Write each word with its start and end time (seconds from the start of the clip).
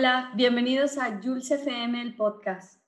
Hola, 0.00 0.32
bienvenidos 0.34 0.96
a 0.96 1.20
Jules 1.22 1.50
FM, 1.50 2.00
el 2.00 2.16
podcast, 2.16 2.80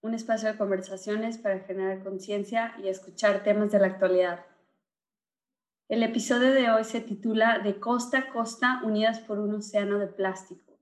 un 0.00 0.14
espacio 0.14 0.48
de 0.48 0.58
conversaciones 0.58 1.38
para 1.38 1.60
generar 1.60 2.02
conciencia 2.02 2.74
y 2.82 2.88
escuchar 2.88 3.44
temas 3.44 3.70
de 3.70 3.78
la 3.78 3.86
actualidad. 3.86 4.44
El 5.88 6.02
episodio 6.02 6.52
de 6.52 6.72
hoy 6.72 6.82
se 6.82 7.00
titula 7.00 7.60
De 7.60 7.78
costa 7.78 8.18
a 8.18 8.32
costa 8.32 8.80
unidas 8.82 9.20
por 9.20 9.38
un 9.38 9.54
océano 9.54 10.00
de 10.00 10.08
plástico. 10.08 10.73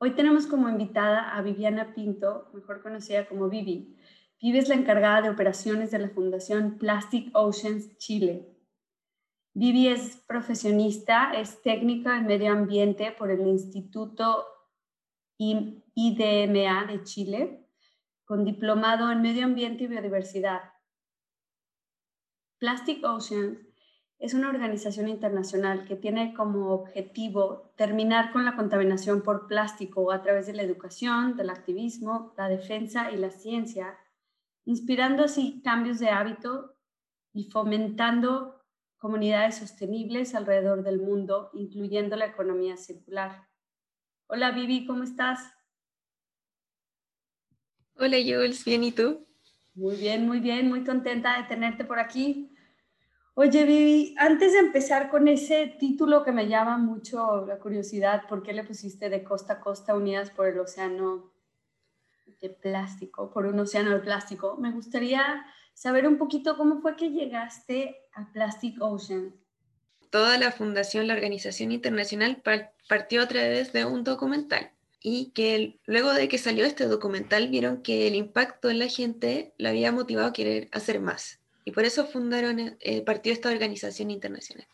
Hoy 0.00 0.14
tenemos 0.14 0.46
como 0.46 0.68
invitada 0.68 1.36
a 1.36 1.42
Viviana 1.42 1.92
Pinto, 1.92 2.50
mejor 2.54 2.82
conocida 2.82 3.28
como 3.28 3.48
Vivi. 3.48 3.96
Vivi 4.40 4.58
es 4.58 4.68
la 4.68 4.76
encargada 4.76 5.22
de 5.22 5.30
operaciones 5.30 5.90
de 5.90 5.98
la 5.98 6.08
Fundación 6.10 6.78
Plastic 6.78 7.34
Oceans 7.34 7.98
Chile. 7.98 8.48
Vivi 9.54 9.88
es 9.88 10.22
profesionista, 10.28 11.32
es 11.32 11.62
técnica 11.62 12.16
en 12.16 12.26
medio 12.26 12.52
ambiente 12.52 13.10
por 13.10 13.32
el 13.32 13.40
Instituto 13.40 14.46
IDMA 15.36 16.84
de 16.86 17.02
Chile, 17.02 17.66
con 18.24 18.44
diplomado 18.44 19.10
en 19.10 19.20
medio 19.20 19.46
ambiente 19.46 19.84
y 19.84 19.86
biodiversidad. 19.88 20.60
Plastic 22.58 23.04
Oceans 23.04 23.67
es 24.18 24.34
una 24.34 24.48
organización 24.48 25.08
internacional 25.08 25.84
que 25.84 25.94
tiene 25.94 26.34
como 26.34 26.70
objetivo 26.72 27.72
terminar 27.76 28.32
con 28.32 28.44
la 28.44 28.56
contaminación 28.56 29.22
por 29.22 29.46
plástico 29.46 30.10
a 30.10 30.22
través 30.22 30.46
de 30.46 30.54
la 30.54 30.62
educación, 30.62 31.36
del 31.36 31.50
activismo, 31.50 32.34
la 32.36 32.48
defensa 32.48 33.12
y 33.12 33.16
la 33.16 33.30
ciencia, 33.30 33.96
inspirando 34.64 35.24
así 35.24 35.62
cambios 35.62 36.00
de 36.00 36.10
hábito 36.10 36.74
y 37.32 37.44
fomentando 37.44 38.60
comunidades 38.96 39.58
sostenibles 39.58 40.34
alrededor 40.34 40.82
del 40.82 41.00
mundo, 41.00 41.50
incluyendo 41.54 42.16
la 42.16 42.26
economía 42.26 42.76
circular. 42.76 43.46
Hola 44.26 44.50
Vivi, 44.50 44.84
¿cómo 44.84 45.04
estás? 45.04 45.40
Hola 47.94 48.16
Jules, 48.16 48.64
bien, 48.64 48.82
¿y 48.82 48.90
tú? 48.90 49.24
Muy 49.74 49.94
bien, 49.94 50.26
muy 50.26 50.40
bien, 50.40 50.68
muy 50.68 50.82
contenta 50.82 51.40
de 51.40 51.44
tenerte 51.44 51.84
por 51.84 52.00
aquí. 52.00 52.52
Oye, 53.40 53.64
Vivi, 53.66 54.16
antes 54.18 54.52
de 54.52 54.58
empezar 54.58 55.10
con 55.10 55.28
ese 55.28 55.68
título 55.78 56.24
que 56.24 56.32
me 56.32 56.48
llama 56.48 56.76
mucho 56.76 57.46
la 57.46 57.60
curiosidad, 57.60 58.26
¿por 58.28 58.42
qué 58.42 58.52
le 58.52 58.64
pusiste 58.64 59.08
de 59.08 59.22
costa 59.22 59.52
a 59.52 59.60
costa 59.60 59.94
unidas 59.94 60.30
por 60.30 60.48
el 60.48 60.58
océano 60.58 61.32
de 62.40 62.50
plástico, 62.50 63.30
por 63.30 63.46
un 63.46 63.60
océano 63.60 63.92
de 63.92 64.00
plástico? 64.00 64.56
Me 64.56 64.72
gustaría 64.72 65.46
saber 65.72 66.08
un 66.08 66.18
poquito 66.18 66.56
cómo 66.56 66.80
fue 66.80 66.96
que 66.96 67.10
llegaste 67.10 68.08
a 68.12 68.28
Plastic 68.32 68.82
Ocean. 68.82 69.32
Toda 70.10 70.36
la 70.36 70.50
fundación, 70.50 71.06
la 71.06 71.14
organización 71.14 71.70
internacional, 71.70 72.42
partió 72.88 73.22
a 73.22 73.28
través 73.28 73.72
de 73.72 73.84
un 73.84 74.02
documental 74.02 74.72
y 75.00 75.30
que 75.30 75.78
luego 75.86 76.12
de 76.12 76.26
que 76.26 76.38
salió 76.38 76.66
este 76.66 76.88
documental 76.88 77.46
vieron 77.50 77.82
que 77.82 78.08
el 78.08 78.16
impacto 78.16 78.68
en 78.68 78.80
la 78.80 78.88
gente 78.88 79.54
lo 79.58 79.68
había 79.68 79.92
motivado 79.92 80.26
a 80.26 80.32
querer 80.32 80.68
hacer 80.72 80.98
más 80.98 81.38
y 81.68 81.70
por 81.70 81.84
eso 81.84 82.06
fundaron, 82.06 82.78
eh, 82.80 83.02
partió 83.02 83.30
esta 83.30 83.50
organización 83.50 84.10
internacional. 84.10 84.66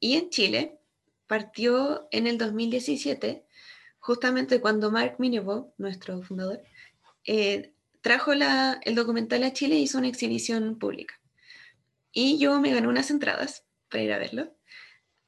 Y 0.00 0.16
en 0.16 0.28
Chile 0.28 0.80
partió 1.28 2.08
en 2.10 2.26
el 2.26 2.36
2017, 2.36 3.46
justamente 4.00 4.60
cuando 4.60 4.90
Mark 4.90 5.14
Minevo, 5.20 5.72
nuestro 5.78 6.20
fundador, 6.22 6.64
eh, 7.26 7.72
trajo 8.00 8.34
la, 8.34 8.80
el 8.82 8.96
documental 8.96 9.44
a 9.44 9.52
Chile 9.52 9.76
y 9.76 9.82
hizo 9.82 9.98
una 9.98 10.08
exhibición 10.08 10.80
pública. 10.80 11.14
Y 12.10 12.38
yo 12.38 12.58
me 12.60 12.74
gané 12.74 12.88
unas 12.88 13.12
entradas 13.12 13.64
para 13.88 14.02
ir 14.02 14.12
a 14.12 14.18
verlo. 14.18 14.52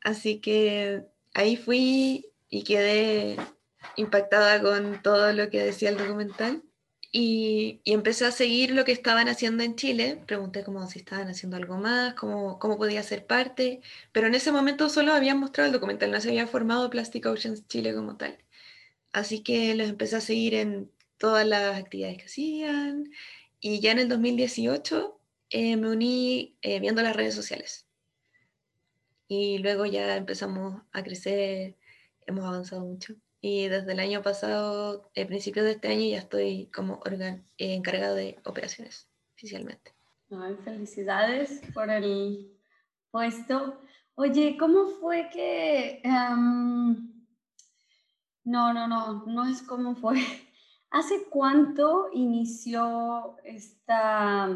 Así 0.00 0.40
que 0.40 1.04
ahí 1.32 1.54
fui 1.54 2.26
y 2.48 2.64
quedé 2.64 3.36
impactada 3.94 4.60
con 4.60 5.00
todo 5.00 5.32
lo 5.32 5.48
que 5.48 5.62
decía 5.62 5.90
el 5.90 5.96
documental. 5.96 6.64
Y, 7.10 7.80
empecé 7.84 8.26
a 8.26 8.32
seguir 8.32 8.72
lo 8.72 8.84
que 8.84 8.92
estaban 8.92 9.28
haciendo 9.28 9.62
en 9.64 9.76
Chile. 9.76 10.22
Pregunté 10.26 10.64
como 10.64 10.86
si 10.88 10.98
estaban 10.98 11.28
haciendo 11.28 11.56
algo 11.56 11.78
más, 11.78 12.14
cómo, 12.14 12.58
cómo 12.58 12.76
podía 12.76 13.02
ser 13.02 13.26
parte. 13.26 13.80
Pero 14.12 14.26
en 14.26 14.34
ese 14.34 14.52
momento 14.52 14.88
solo 14.88 15.12
habían 15.14 15.38
mostrado 15.38 15.68
el 15.68 15.72
documental, 15.72 16.10
no 16.10 16.20
se 16.20 16.28
había 16.28 16.46
formado 16.46 16.90
Plastic 16.90 17.26
Oceans 17.26 17.66
Chile 17.68 17.94
como 17.94 18.16
tal. 18.16 18.38
Así 19.12 19.42
que 19.42 19.74
los 19.74 19.88
empecé 19.88 20.16
a 20.16 20.20
seguir 20.20 20.54
en 20.54 20.90
todas 21.18 21.46
las 21.46 21.76
actividades 21.78 22.18
que 22.18 22.24
hacían. 22.26 23.12
Y 23.60 23.80
ya 23.80 23.92
en 23.92 24.00
el 24.00 24.08
2018 24.08 25.18
eh, 25.50 25.76
me 25.76 25.90
uní 25.90 26.56
eh, 26.62 26.80
viendo 26.80 27.02
las 27.02 27.16
redes 27.16 27.34
sociales. 27.34 27.86
Y 29.28 29.58
luego 29.58 29.86
ya 29.86 30.16
empezamos 30.16 30.82
a 30.92 31.02
crecer, 31.02 31.76
hemos 32.26 32.44
avanzado 32.44 32.82
mucho. 32.84 33.14
Y 33.40 33.68
desde 33.68 33.92
el 33.92 34.00
año 34.00 34.22
pasado, 34.22 35.10
a 35.16 35.26
principios 35.26 35.64
de 35.64 35.72
este 35.72 35.88
año, 35.88 36.04
ya 36.06 36.18
estoy 36.18 36.66
como 36.74 37.00
organ 37.04 37.46
eh, 37.56 37.74
encargado 37.74 38.16
de 38.16 38.38
operaciones 38.44 39.08
oficialmente. 39.34 39.94
Ay, 40.30 40.56
felicidades 40.64 41.62
por 41.72 41.88
el 41.88 42.52
puesto. 43.10 43.80
Oye, 44.16 44.56
¿cómo 44.58 44.88
fue 44.88 45.30
que... 45.32 46.00
Em, 46.02 47.18
no, 48.42 48.72
no, 48.72 48.88
no, 48.88 49.24
no 49.26 49.46
es 49.46 49.62
cómo 49.62 49.94
fue. 49.94 50.16
¿Hace 50.90 51.28
cuánto 51.30 52.08
inició 52.12 53.36
esta, 53.44 54.48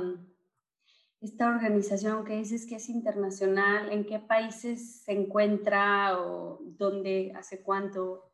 esta 1.20 1.46
organización 1.46 2.24
que 2.24 2.36
dices 2.36 2.66
que 2.66 2.76
es 2.76 2.88
internacional? 2.88 3.92
¿En 3.92 4.04
qué 4.04 4.18
países 4.18 5.02
se 5.02 5.12
encuentra 5.12 6.18
o 6.18 6.58
dónde, 6.62 7.32
hace 7.36 7.62
cuánto? 7.62 8.31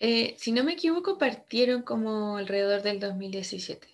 Eh, 0.00 0.34
si 0.38 0.50
no 0.52 0.64
me 0.64 0.72
equivoco, 0.72 1.18
partieron 1.18 1.82
como 1.82 2.38
alrededor 2.38 2.82
del 2.82 2.98
2017, 3.00 3.86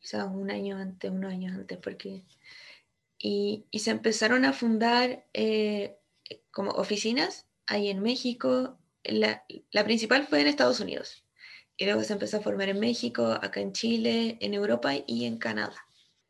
quizás 0.00 0.26
un 0.26 0.50
año 0.50 0.78
antes, 0.78 1.10
unos 1.10 1.30
años 1.30 1.54
antes, 1.54 1.78
porque... 1.78 2.24
Y, 3.22 3.66
y 3.70 3.80
se 3.80 3.90
empezaron 3.90 4.46
a 4.46 4.54
fundar 4.54 5.26
eh, 5.34 5.98
como 6.50 6.70
oficinas 6.70 7.46
ahí 7.66 7.90
en 7.90 8.00
México. 8.00 8.78
La, 9.04 9.44
la, 9.72 9.84
principal 9.84 10.26
fue 10.26 10.40
en 10.40 10.46
Estados 10.46 10.80
Unidos. 10.80 11.22
Y 11.76 11.84
luego 11.84 12.02
se 12.02 12.14
empezó 12.14 12.38
a 12.38 12.40
formar 12.40 12.70
en 12.70 12.80
México, 12.80 13.26
acá 13.26 13.60
en 13.60 13.74
Chile, 13.74 14.38
en 14.40 14.54
Europa 14.54 14.92
y 15.06 15.26
en 15.26 15.36
Canadá. 15.36 15.76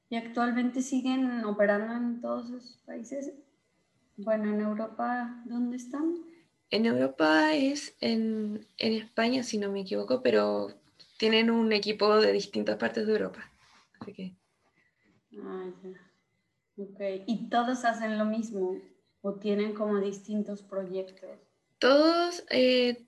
¿Y 0.08 0.16
actualmente 0.16 0.82
siguen 0.82 1.44
operando 1.44 1.94
en 1.94 2.20
todos 2.20 2.50
esos 2.50 2.78
países? 2.84 3.32
Bueno, 4.16 4.52
en 4.52 4.60
Europa, 4.60 5.40
¿dónde 5.46 5.76
están? 5.76 6.29
En 6.70 6.86
Europa 6.86 7.54
es 7.54 7.96
en, 8.00 8.66
España, 8.78 9.42
si 9.42 9.58
no 9.58 9.70
me 9.70 9.80
equivoco, 9.80 10.22
pero 10.22 10.72
tienen 11.18 11.50
un 11.50 11.72
equipo 11.72 12.20
de 12.20 12.32
distintas 12.32 12.76
partes 12.76 13.06
de 13.06 13.12
Europa. 13.12 13.50
Así 13.98 14.12
que... 14.12 14.34
Ah, 15.42 15.66
ya. 15.82 16.82
Ok. 16.82 17.00
¿Y 17.26 17.48
todos 17.48 17.84
hacen 17.84 18.18
lo 18.18 18.24
mismo 18.24 18.80
o 19.20 19.34
tienen 19.34 19.74
como 19.74 19.98
distintos 20.00 20.62
proyectos? 20.62 21.30
Todos 21.78 22.44
eh, 22.50 23.06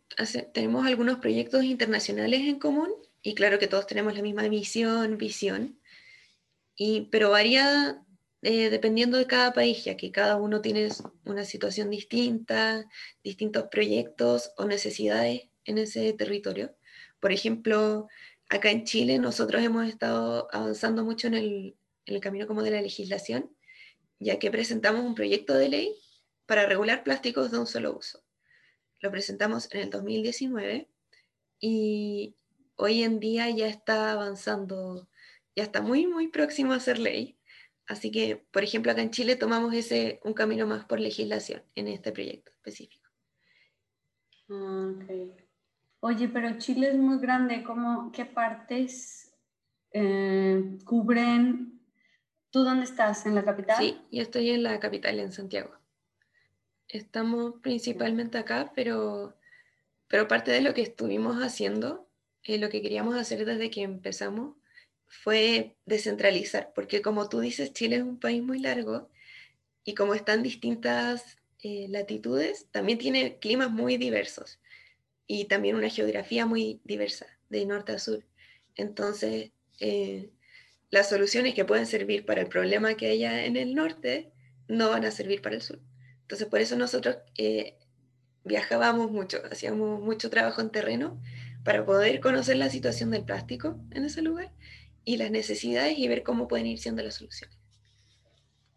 tenemos 0.53 0.87
algunos 0.87 1.19
proyectos 1.19 1.63
internacionales 1.63 2.41
en 2.41 2.59
común 2.59 2.91
y 3.23 3.35
claro 3.35 3.59
que 3.59 3.69
todos 3.69 3.87
tenemos 3.87 4.15
la 4.15 4.23
misma 4.23 4.49
visión, 4.49 5.17
visión, 5.19 5.79
y, 6.75 7.03
pero 7.13 7.31
varía 7.31 8.03
eh, 8.43 8.71
dependiendo 8.71 9.19
de 9.19 9.27
cada 9.27 9.53
país, 9.53 9.85
ya 9.85 9.97
que 9.97 10.11
cada 10.11 10.37
uno 10.37 10.61
tiene 10.61 10.89
una 11.25 11.45
situación 11.45 11.91
distinta, 11.91 12.89
distintos 13.23 13.69
proyectos 13.71 14.53
o 14.57 14.65
necesidades 14.67 15.49
en 15.65 15.79
ese 15.79 16.13
territorio. 16.13 16.75
Por 17.21 17.33
ejemplo, 17.33 18.09
acá 18.49 18.71
en 18.71 18.85
Chile 18.85 19.19
nosotros 19.19 19.63
hemos 19.63 19.87
estado 19.89 20.49
avanzando 20.53 21.05
mucho 21.05 21.29
en 21.29 21.35
el, 21.35 21.77
en 22.07 22.15
el 22.17 22.21
camino 22.21 22.49
como 22.49 22.63
de 22.63 22.73
la 22.73 22.83
legislación, 22.83 23.51
ya 24.19 24.39
que 24.39 24.51
presentamos 24.51 25.05
un 25.05 25.15
proyecto 25.15 25.55
de 25.55 25.69
ley 25.69 25.95
para 26.47 26.67
regular 26.67 27.05
plásticos 27.05 27.53
de 27.53 27.59
un 27.59 27.67
solo 27.67 27.97
uso. 27.97 28.25
Lo 29.01 29.11
presentamos 29.11 29.69
en 29.73 29.83
el 29.83 29.91
2019 29.91 30.89
y 31.61 32.35
hoy 32.77 33.05
en 33.05 33.21
día 33.21 33.49
ya 33.51 33.69
está 33.69 34.13
avanzando, 34.13 35.09
ya 35.55 35.63
está 35.63 35.81
muy, 35.81 36.07
muy 36.07 36.29
próximo 36.29 36.73
a 36.73 36.81
ser 36.81 36.99
ley. 36.99 37.39
Así 37.93 38.11
que, 38.11 38.43
por 38.51 38.65
ejemplo, 38.65 38.91
acá 38.91 39.03
en 39.03 39.11
Chile 39.11 39.37
tomamos 39.37 39.75
ese 39.75 40.19
un 40.25 40.33
camino 40.33 40.67
más 40.67 40.87
por 40.87 40.99
legislación 40.99 41.63
en 41.75 41.89
este 41.89 42.11
proyecto 42.11 42.51
específico. 42.51 43.07
Ah, 44.49 44.93
Oye, 46.01 46.29
pero 46.29 46.59
Chile 46.59 46.89
es 46.89 46.97
muy 46.97 47.19
grande. 47.19 47.63
¿Cómo, 47.63 48.11
¿Qué 48.11 48.25
partes 48.25 49.33
eh, 49.93 50.79
cubren? 50.87 51.81
¿Tú 52.51 52.65
dónde 52.65 52.85
estás? 52.85 53.27
¿En 53.27 53.35
la 53.35 53.45
capital? 53.45 53.77
Sí, 53.79 54.01
yo 54.11 54.23
estoy 54.23 54.51
en 54.51 54.63
la 54.63 54.81
capital, 54.81 55.21
en 55.21 55.31
Santiago. 55.31 55.71
Estamos 56.89 57.57
principalmente 57.63 58.39
acá, 58.39 58.73
pero, 58.75 59.37
pero 60.09 60.27
parte 60.29 60.51
de 60.51 60.63
lo 60.63 60.73
que 60.73 60.83
estuvimos 60.83 61.37
haciendo 61.37 62.09
eh, 62.43 62.59
lo 62.59 62.71
que 62.71 62.81
queríamos 62.81 63.17
hacer 63.17 63.45
desde 63.45 63.71
que 63.71 63.83
empezamos 63.83 64.57
fue 65.13 65.77
descentralizar, 65.85 66.73
porque 66.75 67.03
como 67.03 67.29
tú 67.29 67.41
dices, 67.41 67.75
Chile 67.75 67.97
es 67.97 68.03
un 68.03 68.19
país 68.19 68.43
muy 68.43 68.59
largo 68.59 69.11
y 69.85 69.95
como 69.95 70.15
están 70.15 70.43
distintas 70.43 71.37
eh, 71.63 71.87
latitudes, 71.91 72.67
también 72.71 72.99
tiene 72.99 73.39
climas 73.39 73.71
muy 73.71 73.99
diversos 73.99 74.59
y 75.27 75.45
también 75.45 75.77
una 75.77 75.91
geografía 75.91 76.47
muy 76.47 76.81
diversa, 76.85 77.27
de 77.51 77.67
norte 77.67 77.93
a 77.93 77.99
sur. 77.99 78.25
Entonces, 78.75 79.53
eh, 79.81 80.31
las 80.91 81.11
soluciones 81.11 81.55
que 81.55 81.67
pueden 81.67 81.87
servir 81.87 82.25
para 82.25 82.41
el 82.41 82.49
problema 82.49 82.95
que 82.95 83.09
haya 83.09 83.45
en 83.45 83.57
el 83.57 83.75
norte 83.75 84.33
no 84.67 84.89
van 84.89 85.05
a 85.05 85.11
servir 85.11 85.43
para 85.43 85.57
el 85.57 85.63
sur. 85.63 85.79
Entonces, 86.23 86.49
por 86.49 86.61
eso 86.61 86.77
nosotros 86.77 87.19
eh, 87.37 87.77
viajábamos 88.45 89.11
mucho, 89.11 89.43
hacíamos 89.51 90.01
mucho 90.01 90.31
trabajo 90.31 90.63
en 90.63 90.71
terreno 90.71 91.21
para 91.65 91.85
poder 91.85 92.19
conocer 92.21 92.57
la 92.57 92.71
situación 92.71 93.11
del 93.11 93.25
plástico 93.25 93.79
en 93.91 94.07
ese 94.07 94.23
lugar 94.23 94.53
y 95.05 95.17
las 95.17 95.31
necesidades 95.31 95.99
y 95.99 96.09
ver 96.09 96.23
cómo 96.23 96.49
pueden 96.49 96.67
ir 96.67 96.79
siendo 96.79 97.03
las 97.03 97.15
soluciones. 97.15 97.57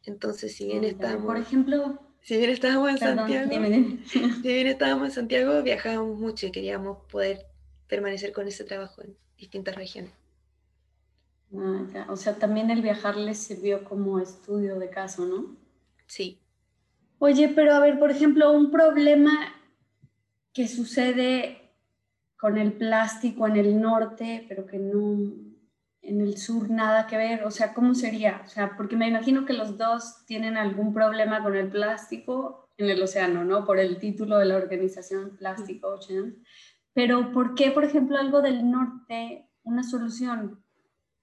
Entonces, 0.03 0.55
si 0.55 0.65
bien 0.65 0.83
estábamos... 0.83 1.25
Por 1.25 1.37
ejemplo... 1.37 1.99
Si 2.21 2.37
bien 2.37 2.49
estábamos 2.49 2.89
en 2.89 2.97
Santiago, 2.97 3.51
si 4.07 4.41
bien 4.41 4.67
estábamos 4.67 5.09
en 5.09 5.13
Santiago, 5.13 5.61
viajábamos 5.61 6.19
mucho 6.19 6.47
y 6.47 6.51
queríamos 6.51 6.97
poder 7.11 7.45
permanecer 7.87 8.31
con 8.31 8.47
ese 8.47 8.63
trabajo 8.63 9.03
en 9.03 9.15
distintas 9.37 9.75
regiones. 9.75 10.11
Ah, 11.55 12.07
o 12.09 12.15
sea, 12.15 12.35
también 12.35 12.71
el 12.71 12.81
viajar 12.81 13.15
les 13.15 13.37
sirvió 13.37 13.83
como 13.83 14.19
estudio 14.19 14.79
de 14.79 14.89
caso, 14.89 15.25
¿no? 15.25 15.55
Sí. 16.07 16.39
Oye, 17.19 17.49
pero 17.49 17.73
a 17.73 17.79
ver, 17.79 17.99
por 17.99 18.11
ejemplo, 18.11 18.51
un 18.51 18.71
problema 18.71 19.31
que 20.51 20.67
sucede 20.67 21.71
con 22.37 22.57
el 22.57 22.73
plástico 22.73 23.47
en 23.47 23.55
el 23.57 23.79
norte, 23.79 24.45
pero 24.47 24.65
que 24.65 24.77
no, 24.77 25.31
en 26.05 26.21
el 26.21 26.37
sur 26.37 26.69
nada 26.69 27.07
que 27.07 27.17
ver? 27.17 27.43
O 27.43 27.51
sea, 27.51 27.73
¿cómo 27.73 27.95
sería? 27.95 28.41
O 28.45 28.49
sea, 28.49 28.77
porque 28.77 28.95
me 28.95 29.07
imagino 29.07 29.45
que 29.45 29.53
los 29.53 29.77
dos 29.77 30.25
tienen 30.25 30.55
algún 30.55 30.93
problema 30.93 31.41
con 31.41 31.55
el 31.55 31.69
plástico 31.69 32.69
en 32.77 32.89
el 32.89 33.01
océano, 33.01 33.43
¿no? 33.43 33.65
Por 33.65 33.79
el 33.79 33.97
título 33.97 34.37
de 34.37 34.45
la 34.45 34.57
organización 34.57 35.35
Plástico 35.37 35.87
Ocean. 35.89 36.43
Pero 36.93 37.31
¿por 37.31 37.55
qué, 37.55 37.71
por 37.71 37.83
ejemplo, 37.83 38.17
algo 38.17 38.41
del 38.41 38.69
norte, 38.69 39.49
una 39.63 39.83
solución 39.83 40.63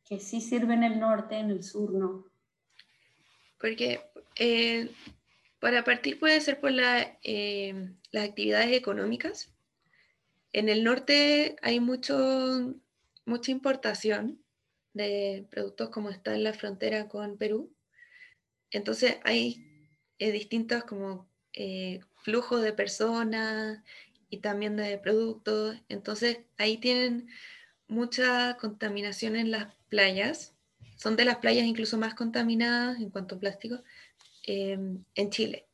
que 0.05 0.19
sí 0.19 0.41
sirve 0.41 0.75
en 0.75 0.83
el 0.83 0.99
norte, 0.99 1.37
en 1.37 1.51
el 1.51 1.63
sur 1.63 1.95
no? 1.95 2.27
Porque 3.59 4.01
eh, 4.37 4.91
para 5.61 5.85
partir 5.85 6.19
puede 6.19 6.41
ser 6.41 6.61
por 6.61 6.73
la, 6.73 7.19
eh, 7.23 7.95
las 8.11 8.29
actividades 8.29 8.73
económicas. 8.73 9.55
En 10.53 10.69
el 10.69 10.83
norte 10.83 11.57
hay 11.63 11.79
mucho, 11.79 12.75
mucha 13.25 13.53
importación 13.53 14.42
de 14.95 15.47
productos 15.51 15.91
como 15.91 16.11
está 16.11 16.35
en 16.35 16.45
la 16.45 16.53
frontera 16.53 17.09
con 17.09 17.37
Perú. 17.37 17.73
Entonces 18.71 19.19
hay 19.25 19.89
eh, 20.19 20.33
distintos 20.33 20.85
como 20.85 21.29
eh, 21.53 22.01
flujos 22.23 22.63
de 22.63 22.73
personas 22.73 23.83
y 24.31 24.39
también 24.39 24.77
de 24.77 24.99
productos. 24.99 25.77
Entonces 25.89 26.39
ahí 26.59 26.79
tienen 26.79 27.29
mucha 27.89 28.57
contaminación 28.59 29.37
en 29.37 29.51
las 29.51 29.75
playas. 29.89 30.55
Son 30.97 31.17
de 31.17 31.25
las 31.25 31.37
playas 31.39 31.67
incluso 31.67 31.99
más 31.99 32.15
contaminadas 32.15 32.99
en 32.99 33.11
cuanto 33.11 33.35
a 33.37 33.41
plástico 33.41 33.83
em, 34.45 35.05
en 35.15 35.31
Chile. 35.31 35.67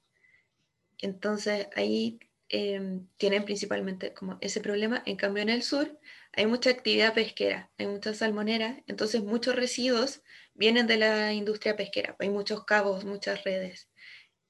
Entonces 0.98 1.68
ahí 1.76 2.18
em, 2.48 3.06
tienen 3.16 3.44
principalmente 3.44 4.12
como 4.14 4.38
ese 4.40 4.60
problema. 4.60 5.02
En 5.06 5.16
cambio 5.16 5.42
en 5.42 5.50
el 5.50 5.62
sur 5.62 5.98
hay 6.38 6.46
mucha 6.46 6.70
actividad 6.70 7.14
pesquera, 7.14 7.68
hay 7.78 7.88
muchas 7.88 8.18
salmoneras, 8.18 8.78
entonces 8.86 9.24
muchos 9.24 9.56
residuos 9.56 10.22
vienen 10.54 10.86
de 10.86 10.96
la 10.96 11.32
industria 11.32 11.74
pesquera, 11.74 12.14
hay 12.20 12.30
muchos 12.30 12.64
cabos, 12.64 13.04
muchas 13.04 13.42
redes. 13.42 13.90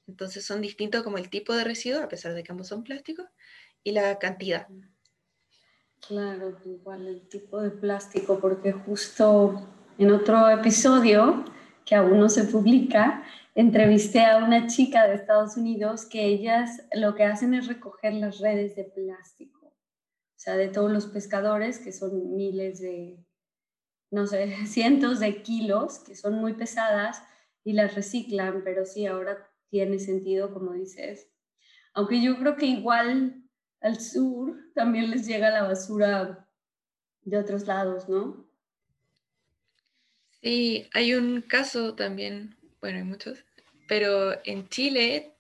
Entonces 0.07 0.45
son 0.45 0.61
distintos 0.61 1.03
como 1.03 1.17
el 1.17 1.31
tipo 1.31 1.55
de 1.55 1.65
residuo, 1.65 2.03
a 2.03 2.09
pesar 2.09 2.35
de 2.35 2.43
que 2.43 2.53
ambos 2.53 2.69
son 2.69 2.85
plásticos, 2.85 3.25
y 3.83 3.93
la 3.93 4.19
cantidad. 4.19 4.69
Claro, 6.07 6.59
igual 6.67 7.07
el 7.07 7.27
tipo 7.27 7.59
de 7.63 7.71
plástico, 7.71 8.39
porque 8.39 8.73
justo 8.73 9.67
en 9.97 10.11
otro 10.11 10.51
episodio 10.51 11.43
que 11.87 11.95
aún 11.95 12.21
no 12.21 12.29
se 12.29 12.45
publica, 12.45 13.25
entrevisté 13.55 14.27
a 14.27 14.37
una 14.37 14.67
chica 14.67 15.07
de 15.07 15.15
Estados 15.15 15.57
Unidos 15.57 16.05
que 16.05 16.23
ellas 16.27 16.83
lo 16.93 17.15
que 17.15 17.25
hacen 17.25 17.55
es 17.55 17.67
recoger 17.67 18.13
las 18.13 18.41
redes 18.41 18.77
de 18.77 18.85
plástico 18.85 19.58
o 20.39 20.41
sea, 20.41 20.57
de 20.57 20.69
todos 20.69 20.93
los 20.93 21.07
pescadores, 21.07 21.81
que 21.81 21.91
son 21.91 22.37
miles 22.37 22.79
de, 22.79 23.19
no 24.13 24.25
sé, 24.29 24.55
cientos 24.69 25.19
de 25.19 25.43
kilos, 25.43 25.99
que 25.99 26.15
son 26.15 26.35
muy 26.35 26.53
pesadas 26.55 27.21
y 27.65 27.73
las 27.73 27.97
reciclan, 27.97 28.63
pero 28.63 28.87
sí, 28.87 29.05
ahora 29.07 29.51
tiene 29.69 29.99
sentido, 29.99 30.55
como 30.55 30.75
dices. 30.75 31.29
Aunque 31.93 32.23
yo 32.23 32.39
creo 32.39 32.57
que 32.57 32.67
igual 32.67 33.43
al 33.81 34.01
sur 34.01 34.57
también 34.77 35.11
les 35.11 35.27
llega 35.27 35.51
la 35.51 35.65
basura 35.65 36.49
de 37.23 37.37
otros 37.37 37.67
lados, 37.67 38.09
¿no? 38.09 38.49
Sí, 40.41 40.89
hay 40.95 41.15
un 41.15 41.43
caso 41.43 41.97
también, 41.97 42.57
bueno, 42.81 42.99
hay 42.99 43.05
muchos, 43.05 43.45
pero 43.89 44.39
en 44.45 44.69
Chile, 44.69 45.35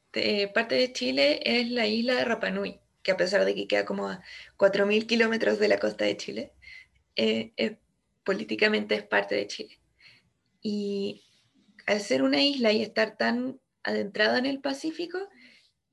parte 0.52 0.74
de 0.74 0.92
Chile 0.92 1.40
es 1.44 1.70
la 1.70 1.86
isla 1.86 2.16
de 2.16 2.24
Rapanui 2.24 2.80
que 3.08 3.12
a 3.12 3.16
pesar 3.16 3.46
de 3.46 3.54
que 3.54 3.66
queda 3.66 3.86
como 3.86 4.06
a 4.06 4.22
4.000 4.58 5.06
kilómetros 5.06 5.58
de 5.58 5.68
la 5.68 5.78
costa 5.78 6.04
de 6.04 6.18
Chile, 6.18 6.52
eh, 7.16 7.78
políticamente 8.22 8.96
es 8.96 9.02
parte 9.02 9.34
de 9.34 9.46
Chile. 9.46 9.80
Y 10.60 11.22
al 11.86 12.02
ser 12.02 12.22
una 12.22 12.42
isla 12.42 12.70
y 12.70 12.82
estar 12.82 13.16
tan 13.16 13.58
adentrada 13.82 14.36
en 14.36 14.44
el 14.44 14.60
Pacífico, 14.60 15.16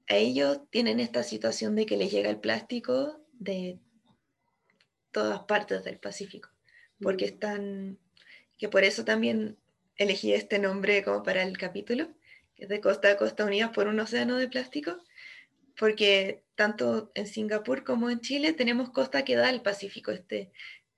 a 0.10 0.16
ellos 0.16 0.60
tienen 0.72 1.00
esta 1.00 1.24
situación 1.24 1.78
de 1.78 1.86
que 1.86 1.96
les 1.96 2.12
llega 2.12 2.30
el 2.30 2.42
plástico 2.42 3.26
de 3.32 3.80
todas 5.12 5.44
partes 5.44 5.86
del 5.86 6.00
Pacífico, 6.00 6.50
porque 7.00 7.28
mm. 7.28 7.30
están, 7.30 7.98
que 8.58 8.68
por 8.68 8.84
eso 8.84 9.06
también 9.06 9.58
elegí 9.96 10.34
este 10.34 10.60
nombre 10.60 11.02
como 11.02 11.24
para 11.24 11.44
el 11.44 11.58
capítulo, 11.58 12.10
que 12.56 12.64
es 12.64 12.70
de 12.70 12.82
costa 12.82 13.10
a 13.10 13.16
costa 13.16 13.46
unidas 13.46 13.72
por 13.72 13.88
un 13.88 14.02
océano 14.02 14.36
de 14.36 14.50
plástico, 14.50 14.98
porque 15.78 16.44
tanto 16.56 17.12
en 17.16 17.28
Singapur 17.28 17.84
como 17.84 18.10
en 18.10 18.22
Chile 18.22 18.54
tenemos 18.54 18.90
costa 18.90 19.26
que 19.26 19.36
da 19.36 19.50
al 19.50 19.62
Pacífico, 19.62 20.12
este 20.12 20.52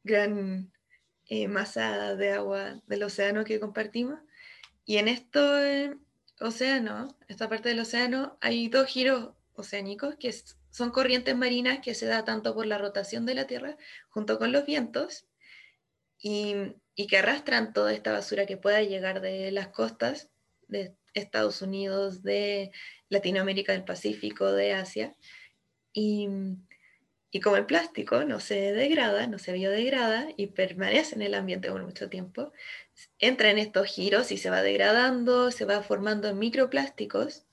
gran 0.03 0.71
eh, 1.25 1.47
masa 1.47 2.15
de 2.15 2.31
agua 2.31 2.81
del 2.87 3.03
océano 3.03 3.43
que 3.43 3.59
compartimos. 3.59 4.19
Y 4.85 4.97
en 4.97 5.07
este 5.07 5.95
océano, 6.39 7.17
esta 7.27 7.49
parte 7.49 7.69
del 7.69 7.79
océano, 7.79 8.37
hay 8.39 8.69
dos 8.69 8.87
giros 8.87 9.31
oceánicos 9.53 10.15
que 10.15 10.33
son 10.69 10.91
corrientes 10.91 11.35
marinas 11.35 11.79
que 11.79 11.95
se 11.95 12.05
da 12.05 12.23
tanto 12.23 12.53
por 12.53 12.65
la 12.67 12.77
rotación 12.77 13.25
de 13.25 13.33
la 13.33 13.47
Tierra 13.47 13.77
junto 14.09 14.37
con 14.37 14.51
los 14.51 14.65
vientos 14.65 15.25
y, 16.19 16.55
y 16.95 17.07
que 17.07 17.17
arrastran 17.17 17.73
toda 17.73 17.93
esta 17.93 18.11
basura 18.11 18.45
que 18.45 18.57
pueda 18.57 18.81
llegar 18.83 19.21
de 19.21 19.51
las 19.51 19.69
costas 19.69 20.29
de 20.67 20.95
Estados 21.17 21.61
Unidos, 21.61 22.23
de 22.23 22.71
Latinoamérica, 23.09 23.73
del 23.73 23.83
Pacífico, 23.83 24.51
de 24.51 24.73
Asia. 24.73 25.15
Y, 25.93 26.29
y 27.31 27.39
como 27.41 27.57
el 27.57 27.65
plástico 27.65 28.23
no 28.23 28.39
se 28.39 28.73
degrada, 28.73 29.27
no 29.27 29.39
se 29.39 29.53
biodegrada 29.53 30.27
y 30.37 30.47
permanece 30.47 31.15
en 31.15 31.21
el 31.21 31.33
ambiente 31.33 31.69
por 31.71 31.83
mucho 31.83 32.09
tiempo, 32.09 32.51
entra 33.19 33.49
en 33.49 33.57
estos 33.57 33.87
giros 33.87 34.31
y 34.31 34.37
se 34.37 34.49
va 34.49 34.61
degradando, 34.61 35.51
se 35.51 35.65
va 35.65 35.83
formando 35.83 36.33
microplásticos. 36.33 37.45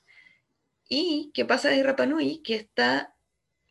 ¿Y 0.88 1.30
qué 1.34 1.44
pasa 1.44 1.70
de 1.70 1.82
Rapanui? 1.82 2.42
Que 2.42 2.54
está 2.56 3.14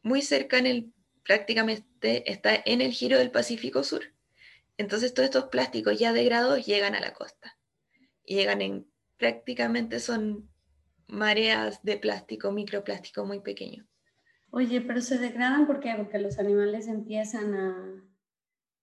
muy 0.01 0.21
cerca 0.21 0.57
en 0.57 0.67
el, 0.67 0.93
prácticamente 1.23 2.31
está 2.31 2.55
en 2.65 2.81
el 2.81 2.91
giro 2.91 3.17
del 3.17 3.31
Pacífico 3.31 3.83
Sur. 3.83 4.13
Entonces 4.77 5.13
todos 5.13 5.25
estos 5.25 5.45
plásticos 5.45 5.97
ya 5.99 6.13
degradados 6.13 6.65
llegan 6.65 6.95
a 6.95 6.99
la 6.99 7.13
costa 7.13 7.57
y 8.25 8.35
llegan 8.35 8.61
en 8.61 8.92
prácticamente 9.17 9.99
son 9.99 10.49
mareas 11.07 11.83
de 11.83 11.97
plástico, 11.97 12.51
microplástico 12.51 13.25
muy 13.25 13.39
pequeño. 13.39 13.87
Oye, 14.51 14.81
pero 14.81 15.01
se 15.01 15.17
degradan 15.17 15.65
¿por 15.65 15.79
qué? 15.79 15.93
porque 15.97 16.19
los 16.19 16.37
animales 16.39 16.87
empiezan 16.87 17.53
a, 17.55 18.09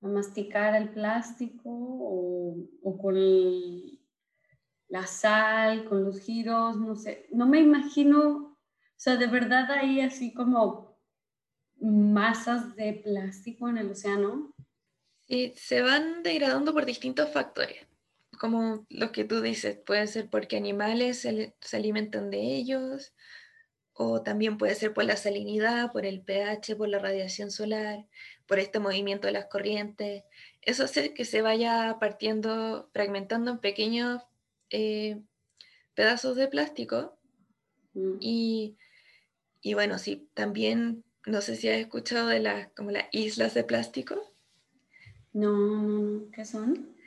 masticar 0.03 0.75
el 0.75 0.89
plástico 0.89 1.69
o, 1.69 2.99
con 3.03 3.15
la 4.89 5.07
sal, 5.07 5.85
con 5.85 6.05
los 6.05 6.21
giros, 6.21 6.81
no 6.81 6.97
sé. 6.97 7.27
No 7.33 7.47
me 7.47 7.61
imagino, 7.61 8.19
o 8.19 8.59
sea, 8.97 9.17
de 9.17 9.27
verdad 9.27 9.71
hay 9.71 10.01
así 10.01 10.33
como 10.33 10.99
masas 11.79 12.75
de 12.77 12.95
plástico 12.95 13.69
en 13.69 13.77
el 13.77 13.91
océano. 13.91 14.55
Sí, 15.29 15.53
se 15.55 15.83
van 15.83 16.23
degradando 16.23 16.73
por 16.73 16.87
distintos 16.87 17.31
factores 17.31 17.90
como 18.39 18.87
lo 18.89 19.13
que 19.13 19.25
tú 19.25 19.41
dices, 19.41 19.77
puede 19.77 20.07
ser 20.07 20.29
porque 20.31 20.57
animales 20.57 21.21
se, 21.21 21.55
alimentan 21.73 22.31
de 22.31 22.39
ellos 22.39 23.13
o 23.93 24.23
también 24.23 24.57
puede 24.57 24.75
ser 24.75 24.95
por 24.95 25.05
la 25.05 25.17
salinidad, 25.17 25.93
por 25.93 26.07
el 26.07 26.23
pH, 26.23 26.77
por 26.77 26.89
la 26.89 26.99
radiación 26.99 27.51
solar, 27.51 28.07
por 28.47 28.59
este 28.59 28.79
movimiento 28.79 29.27
de 29.27 29.35
las 29.35 29.47
corrientes. 29.47 30.25
Eso 30.63 30.85
hace 30.85 31.13
que 31.13 31.25
se 31.25 31.43
vaya 31.43 31.99
partiendo, 32.01 32.89
fragmentando 32.95 33.51
en 33.51 33.59
pequeños 33.59 34.23
eh, 34.71 35.21
pedazos 35.95 36.37
de 36.37 36.49
plástico. 36.49 37.19
Mm. 37.93 38.17
Y, 38.21 38.77
y 39.61 39.75
bueno, 39.75 39.99
sí, 39.99 40.31
también, 40.33 41.05
no 41.27 41.43
sé 41.43 41.57
si 41.57 41.69
has 41.69 41.79
escuchado 41.79 42.29
de 42.29 42.41
las, 42.41 42.69
como 42.73 42.91
las 42.91 43.05
islas 43.13 43.53
de 43.53 43.65
plástico. 43.65 44.17
No. 45.35 46.25
¿Qué 46.33 46.45
son? 46.45 47.00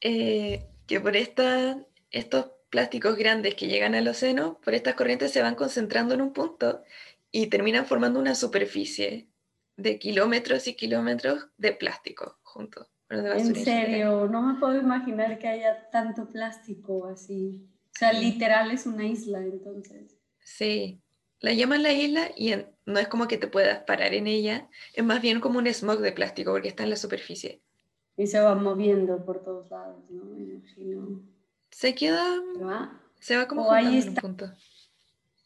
Eh, 0.00 0.66
que 0.86 1.00
por 1.00 1.16
esta, 1.16 1.84
estos 2.10 2.50
plásticos 2.70 3.16
grandes 3.16 3.54
que 3.54 3.66
llegan 3.66 3.94
al 3.94 4.08
océano, 4.08 4.60
por 4.64 4.74
estas 4.74 4.94
corrientes 4.94 5.32
se 5.32 5.42
van 5.42 5.54
concentrando 5.54 6.14
en 6.14 6.20
un 6.22 6.32
punto 6.32 6.82
y 7.30 7.46
terminan 7.48 7.86
formando 7.86 8.20
una 8.20 8.34
superficie 8.34 9.28
de 9.76 9.98
kilómetros 9.98 10.66
y 10.66 10.74
kilómetros 10.74 11.48
de 11.56 11.72
plástico 11.72 12.38
juntos. 12.42 12.88
En 13.10 13.54
serio, 13.54 14.28
no 14.28 14.42
me 14.42 14.60
puedo 14.60 14.78
imaginar 14.78 15.38
que 15.38 15.48
haya 15.48 15.88
tanto 15.90 16.28
plástico 16.28 17.06
así. 17.06 17.66
O 17.86 17.98
sea, 17.98 18.12
literal 18.12 18.70
es 18.70 18.86
una 18.86 19.06
isla, 19.06 19.40
entonces. 19.40 20.16
Sí, 20.40 21.00
la 21.40 21.52
llaman 21.52 21.82
la 21.82 21.92
isla 21.92 22.30
y 22.36 22.52
en- 22.52 22.68
no 22.86 22.98
es 22.98 23.08
como 23.08 23.26
que 23.28 23.38
te 23.38 23.48
puedas 23.48 23.82
parar 23.84 24.14
en 24.14 24.26
ella, 24.26 24.68
es 24.94 25.04
más 25.04 25.20
bien 25.22 25.40
como 25.40 25.58
un 25.58 25.66
smog 25.68 26.00
de 26.00 26.12
plástico 26.12 26.52
porque 26.52 26.68
está 26.68 26.82
en 26.84 26.90
la 26.90 26.96
superficie. 26.96 27.62
Y 28.18 28.26
se 28.26 28.38
va 28.40 28.54
moviendo 28.54 29.24
por 29.24 29.42
todos 29.42 29.70
lados, 29.70 30.02
¿no? 30.10 30.24
Me 30.24 30.42
imagino. 30.42 31.22
Se 31.70 31.94
queda, 31.94 32.24
¿Se 32.56 32.64
va? 32.64 33.00
se 33.20 33.36
va 33.36 33.46
como 33.48 33.62
O 33.62 33.72
ahí 33.72 33.96
está. 33.98 34.20
punto. 34.20 34.50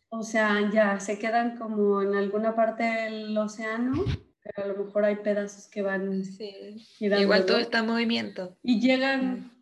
O 0.08 0.22
sea, 0.22 0.68
ya 0.72 0.98
se 0.98 1.18
quedan 1.18 1.56
como 1.58 2.02
en 2.02 2.14
alguna 2.14 2.54
parte 2.56 2.82
del 2.82 3.36
océano, 3.38 4.04
pero 4.42 4.64
a 4.64 4.72
lo 4.74 4.84
mejor 4.84 5.04
hay 5.04 5.16
pedazos 5.16 5.68
que 5.68 5.82
van 5.82 6.24
Sí. 6.24 6.50
girando. 6.98 7.22
Igual 7.22 7.46
todo 7.46 7.58
está 7.58 7.78
en 7.78 7.86
movimiento. 7.86 8.56
Y 8.62 8.80
llegan, 8.80 9.52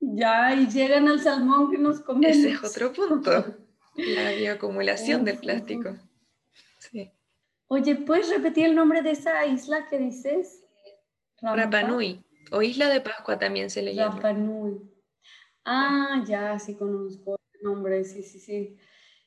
ya, 0.00 0.54
y 0.54 0.68
llegan 0.68 1.08
al 1.08 1.20
salmón 1.20 1.70
que 1.70 1.78
nos 1.78 2.00
comemos. 2.00 2.36
Ese 2.36 2.50
es 2.52 2.62
otro 2.64 2.92
punto, 2.92 3.30
la 3.96 4.32
bioacumulación 4.32 5.24
del 5.24 5.38
plástico. 5.38 5.96
Sí. 6.78 7.10
Oye, 7.68 7.94
¿puedes 7.96 8.28
repetir 8.30 8.66
el 8.66 8.74
nombre 8.74 9.00
de 9.02 9.12
esa 9.12 9.46
isla 9.46 9.88
que 9.88 9.98
dices? 9.98 10.62
Rampa- 11.40 11.56
Rapa 11.64 11.82
Nui, 11.84 12.22
o 12.50 12.62
Isla 12.62 12.88
de 12.88 13.00
Pascua 13.00 13.38
también 13.38 13.70
se 13.70 13.82
le 13.82 13.94
llama. 13.94 14.16
Rapa 14.16 14.32
Nui. 14.32 14.80
Ah, 15.64 16.24
ya, 16.26 16.58
sí 16.58 16.74
conozco 16.74 17.36
el 17.54 17.60
nombre, 17.62 18.04
sí, 18.04 18.22
sí, 18.22 18.38
sí. 18.40 18.76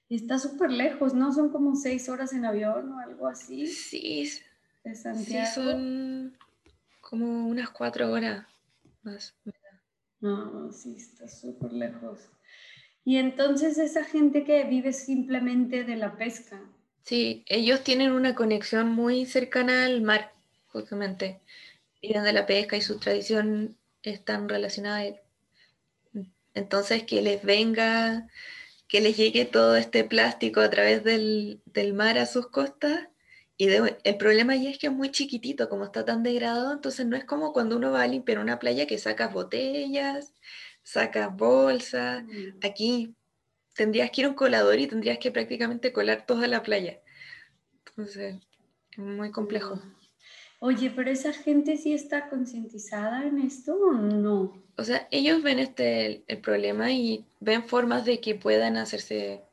Está 0.10 0.38
súper 0.38 0.72
lejos, 0.72 1.14
¿no? 1.14 1.32
Son 1.34 1.50
como 1.52 1.76
seis 1.76 2.10
horas 2.10 2.34
en 2.34 2.46
avión 2.46 2.92
o 2.92 3.00
algo 3.00 3.28
así 3.28 3.68
Sí, 3.68 4.30
de 4.84 4.96
sí, 4.96 5.02
Santiago. 5.02 5.52
son 5.54 6.38
como 7.02 7.48
unas 7.48 7.70
cuatro 7.70 8.12
horas 8.12 8.46
más. 9.04 9.36
No, 10.20 10.72
sí, 10.72 10.96
está 10.98 11.28
súper 11.28 11.74
lejos. 11.74 12.20
Y 13.06 13.18
entonces 13.18 13.78
esa 13.78 14.04
gente 14.04 14.44
que 14.44 14.64
vive 14.64 14.94
simplemente 14.94 15.84
de 15.84 15.96
la 15.98 16.16
pesca. 16.16 16.62
Sí, 17.04 17.44
ellos 17.48 17.84
tienen 17.84 18.14
una 18.14 18.34
conexión 18.34 18.90
muy 18.92 19.26
cercana 19.26 19.86
al 19.86 20.02
mar, 20.02 20.32
justamente. 20.68 21.42
Viven 22.04 22.24
de 22.24 22.34
la 22.34 22.46
pesca 22.46 22.78
y 22.78 22.82
su 22.82 23.00
tradición 23.00 23.76
están 24.04 24.48
relacionadas. 24.48 25.16
Entonces, 26.54 27.04
que 27.04 27.22
les 27.22 27.44
venga, 27.44 28.28
que 28.88 29.02
les 29.02 29.18
llegue 29.18 29.46
todo 29.46 29.76
este 29.78 30.04
plástico 30.04 30.62
a 30.62 30.70
través 30.70 31.04
del, 31.04 31.62
del 31.66 31.94
mar 31.94 32.18
a 32.18 32.26
sus 32.26 32.48
costas. 32.50 33.10
Y 33.58 33.68
de- 33.68 33.98
el 34.04 34.18
problema 34.18 34.54
ahí 34.54 34.68
es 34.68 34.78
que 34.80 34.88
es 34.88 34.94
muy 34.94 35.12
chiquitito, 35.12 35.70
como 35.70 35.86
está 35.86 36.06
tan 36.06 36.24
degradado, 36.24 36.74
entonces 36.74 37.06
no 37.06 37.16
es 37.18 37.26
como 37.26 37.54
cuando 37.54 37.78
uno 37.78 37.92
va 37.92 38.04
a 38.04 38.08
limpiar 38.08 38.40
una 38.40 38.60
playa 38.60 38.88
que 38.88 38.98
sacas 38.98 39.34
botellas, 39.34 40.34
sacas 40.84 41.36
bolsas, 41.36 42.26
aquí 42.64 43.16
tendrías 43.76 44.12
que 44.12 44.22
ir 44.22 44.28
a 44.28 44.30
un 44.32 44.36
colador 44.36 44.80
y 44.80 44.88
tendrías 44.88 45.20
que 45.20 45.32
prácticamente 45.32 45.94
colar 45.94 46.26
toda 46.28 46.48
la 46.48 46.64
playa. 46.64 47.02
Entonces, 47.88 48.38
es 48.92 49.00
muy 49.00 49.32
complejo. 49.32 49.82
Oye, 50.66 50.90
pero 50.96 51.12
esa 51.12 51.34
gente 51.34 51.76
sí 51.76 51.94
está 51.94 52.30
concientizada 52.30 53.26
en 53.26 53.40
esto 53.40 53.76
o 53.76 53.92
no? 53.92 54.64
O 54.78 54.84
sea, 54.86 55.10
ellos 55.12 55.44
ven 55.44 55.60
este 55.60 56.06
el, 56.06 56.24
el 56.28 56.40
problema 56.40 56.90
y 56.90 57.26
ven 57.42 57.66
formas 57.66 58.06
de 58.06 58.22
que 58.22 58.36
puedan 58.36 58.78
hacerse, 58.78 59.44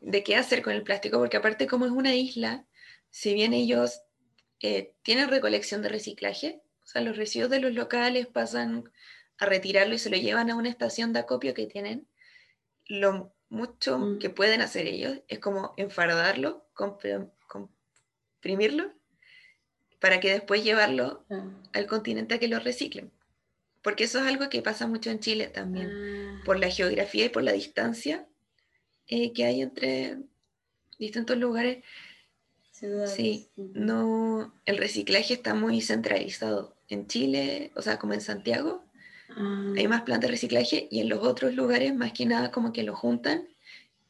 de 0.00 0.22
qué 0.22 0.36
hacer 0.36 0.62
con 0.62 0.72
el 0.72 0.84
plástico, 0.84 1.18
porque 1.18 1.38
aparte 1.38 1.66
como 1.66 1.86
es 1.86 1.90
una 1.90 2.14
isla, 2.14 2.66
si 3.10 3.34
bien 3.34 3.52
ellos 3.52 4.02
eh, 4.60 4.94
tienen 5.02 5.28
recolección 5.28 5.82
de 5.82 5.88
reciclaje, 5.88 6.62
o 6.84 6.86
sea, 6.86 7.02
los 7.02 7.16
residuos 7.16 7.50
de 7.50 7.58
los 7.58 7.74
locales 7.74 8.28
pasan 8.28 8.84
a 9.38 9.46
retirarlo 9.46 9.94
y 9.94 9.98
se 9.98 10.08
lo 10.10 10.18
llevan 10.18 10.50
a 10.50 10.54
una 10.54 10.68
estación 10.68 11.12
de 11.12 11.18
acopio 11.18 11.52
que 11.52 11.66
tienen, 11.66 12.06
lo 12.86 13.34
mucho 13.48 13.98
Mm. 13.98 14.18
que 14.20 14.30
pueden 14.30 14.60
hacer 14.60 14.86
ellos 14.86 15.18
es 15.26 15.40
como 15.40 15.74
enfardarlo, 15.76 16.64
compre- 16.76 17.28
comprimirlo, 17.48 18.92
para 20.00 20.18
que 20.20 20.32
después 20.32 20.64
llevarlo 20.64 21.24
Ah, 21.30 21.44
al 21.72 21.86
continente 21.86 22.34
a 22.34 22.38
que 22.38 22.48
lo 22.48 22.58
reciclen. 22.58 23.10
Porque 23.82 24.04
eso 24.04 24.18
es 24.20 24.26
algo 24.26 24.48
que 24.50 24.60
pasa 24.62 24.86
mucho 24.86 25.10
en 25.10 25.20
Chile 25.20 25.48
también, 25.48 25.90
ah, 25.90 26.42
por 26.44 26.58
la 26.58 26.68
geografía 26.70 27.26
y 27.26 27.28
por 27.30 27.42
la 27.42 27.52
distancia 27.52 28.26
eh, 29.08 29.32
que 29.32 29.44
hay 29.44 29.62
entre 29.62 30.18
distintos 30.98 31.36
lugares. 31.38 31.82
ciudades. 32.72 33.10
Sí, 33.10 33.48
no, 33.56 34.52
el 34.66 34.76
reciclaje 34.78 35.34
está 35.34 35.54
muy 35.54 35.80
centralizado. 35.80 36.76
En 36.88 37.06
Chile, 37.06 37.70
o 37.76 37.82
sea, 37.82 37.98
como 37.98 38.14
en 38.14 38.20
Santiago, 38.20 38.84
Ah, 39.36 39.72
hay 39.76 39.86
más 39.86 40.02
plantas 40.02 40.26
de 40.28 40.32
reciclaje 40.32 40.88
y 40.90 40.98
en 41.00 41.08
los 41.08 41.20
otros 41.22 41.54
lugares 41.54 41.94
más 41.94 42.12
que 42.12 42.26
nada 42.26 42.50
como 42.50 42.72
que 42.72 42.82
lo 42.82 42.96
juntan 42.96 43.46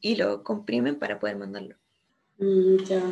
y 0.00 0.16
lo 0.16 0.42
comprimen 0.44 0.98
para 0.98 1.18
poder 1.18 1.36
mandarlo. 1.36 1.76
mm, 2.38 2.76
ya. 2.84 3.02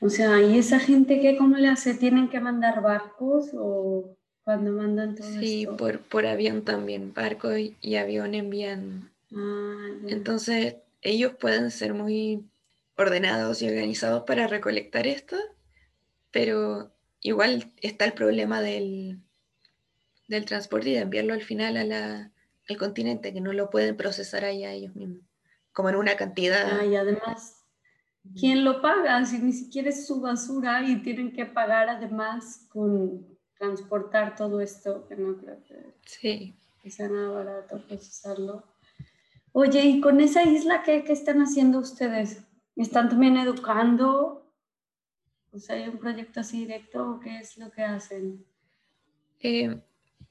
O 0.00 0.08
sea, 0.10 0.40
¿y 0.42 0.58
esa 0.58 0.78
gente 0.78 1.20
qué 1.20 1.36
cómo 1.36 1.56
le 1.56 1.68
hace? 1.68 1.94
¿Tienen 1.94 2.28
que 2.28 2.40
mandar 2.40 2.82
barcos 2.82 3.50
o 3.54 4.16
cuando 4.44 4.72
mandan 4.72 5.14
todo 5.14 5.26
Sí, 5.28 5.62
esto? 5.62 5.76
por, 5.76 6.00
por 6.00 6.26
avión 6.26 6.62
también, 6.64 7.12
barco 7.14 7.56
y, 7.56 7.76
y 7.80 7.96
avión 7.96 8.34
envían 8.34 9.10
Ah. 9.34 9.88
Entonces, 10.06 10.76
ellos 11.02 11.32
pueden 11.40 11.70
ser 11.72 11.94
muy 11.94 12.44
ordenados 12.96 13.60
y 13.60 13.68
organizados 13.68 14.22
para 14.22 14.46
recolectar 14.46 15.06
esto, 15.08 15.36
pero 16.30 16.92
igual 17.22 17.72
está 17.82 18.04
el 18.04 18.12
problema 18.12 18.60
del, 18.60 19.18
del 20.28 20.44
transporte 20.44 20.90
y 20.90 20.94
de 20.94 21.00
enviarlo 21.00 21.34
al 21.34 21.42
final 21.42 21.76
a 21.76 21.84
la- 21.84 22.30
al 22.68 22.76
continente, 22.76 23.32
que 23.32 23.40
no 23.40 23.52
lo 23.52 23.68
pueden 23.70 23.96
procesar 23.96 24.44
allá 24.44 24.72
ellos 24.72 24.94
mismos, 24.94 25.20
como 25.72 25.88
en 25.88 25.96
una 25.96 26.16
cantidad. 26.16 26.80
Ah, 26.80 26.84
y 26.86 26.94
además, 26.96 27.55
¿quién 28.38 28.64
lo 28.64 28.80
paga? 28.80 29.24
Si 29.24 29.38
ni 29.38 29.52
siquiera 29.52 29.90
es 29.90 30.06
su 30.06 30.20
basura 30.20 30.82
y 30.82 31.02
tienen 31.02 31.32
que 31.32 31.46
pagar 31.46 31.88
además 31.88 32.66
con 32.70 33.26
transportar 33.58 34.36
todo 34.36 34.60
esto, 34.60 35.06
que 35.08 35.16
no 35.16 35.36
creo 35.36 35.62
que 35.64 35.94
Sí, 36.04 36.56
sea 36.90 37.08
nada 37.08 37.30
barato 37.30 37.82
procesarlo. 37.86 38.64
Oye, 39.52 39.84
¿y 39.84 40.00
con 40.00 40.20
esa 40.20 40.42
isla 40.42 40.82
qué, 40.82 41.02
qué 41.04 41.12
están 41.12 41.40
haciendo 41.40 41.78
ustedes? 41.78 42.44
¿Están 42.76 43.08
también 43.08 43.36
educando? 43.38 44.52
O 45.52 45.58
sea, 45.58 45.76
¿hay 45.76 45.88
un 45.88 45.98
proyecto 45.98 46.40
así 46.40 46.58
directo 46.60 47.12
o 47.12 47.20
qué 47.20 47.38
es 47.38 47.56
lo 47.56 47.70
que 47.70 47.82
hacen? 47.82 48.44
Eh, 49.40 49.80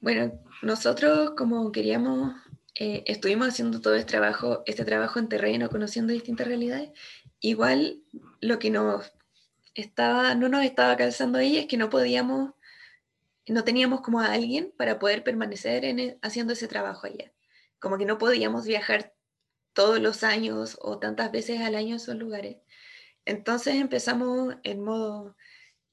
bueno, 0.00 0.32
nosotros 0.62 1.32
como 1.36 1.72
queríamos, 1.72 2.34
eh, 2.76 3.02
estuvimos 3.06 3.48
haciendo 3.48 3.80
todo 3.80 3.96
este 3.96 4.12
trabajo, 4.12 4.62
este 4.66 4.84
trabajo 4.84 5.18
en 5.18 5.28
terreno, 5.28 5.68
conociendo 5.68 6.12
distintas 6.12 6.46
realidades, 6.46 6.90
igual 7.48 8.02
lo 8.40 8.58
que 8.58 8.70
nos 8.70 9.12
estaba, 9.74 10.34
no 10.34 10.48
nos 10.48 10.64
estaba 10.64 10.96
calzando 10.96 11.38
ahí 11.38 11.58
es 11.58 11.66
que 11.66 11.76
no 11.76 11.90
podíamos, 11.90 12.54
no 13.46 13.62
teníamos 13.62 14.00
como 14.00 14.20
a 14.20 14.32
alguien 14.32 14.72
para 14.76 14.98
poder 14.98 15.22
permanecer 15.22 15.84
e- 15.84 16.18
haciendo 16.22 16.54
ese 16.54 16.66
trabajo 16.66 17.06
allá. 17.06 17.32
Como 17.78 17.98
que 17.98 18.04
no 18.04 18.18
podíamos 18.18 18.66
viajar 18.66 19.14
todos 19.74 20.00
los 20.00 20.24
años 20.24 20.76
o 20.80 20.98
tantas 20.98 21.30
veces 21.30 21.60
al 21.60 21.76
año 21.76 21.94
a 21.94 21.98
esos 21.98 22.16
lugares. 22.16 22.56
Entonces 23.24 23.76
empezamos 23.76 24.56
en 24.64 24.82
modo 24.82 25.36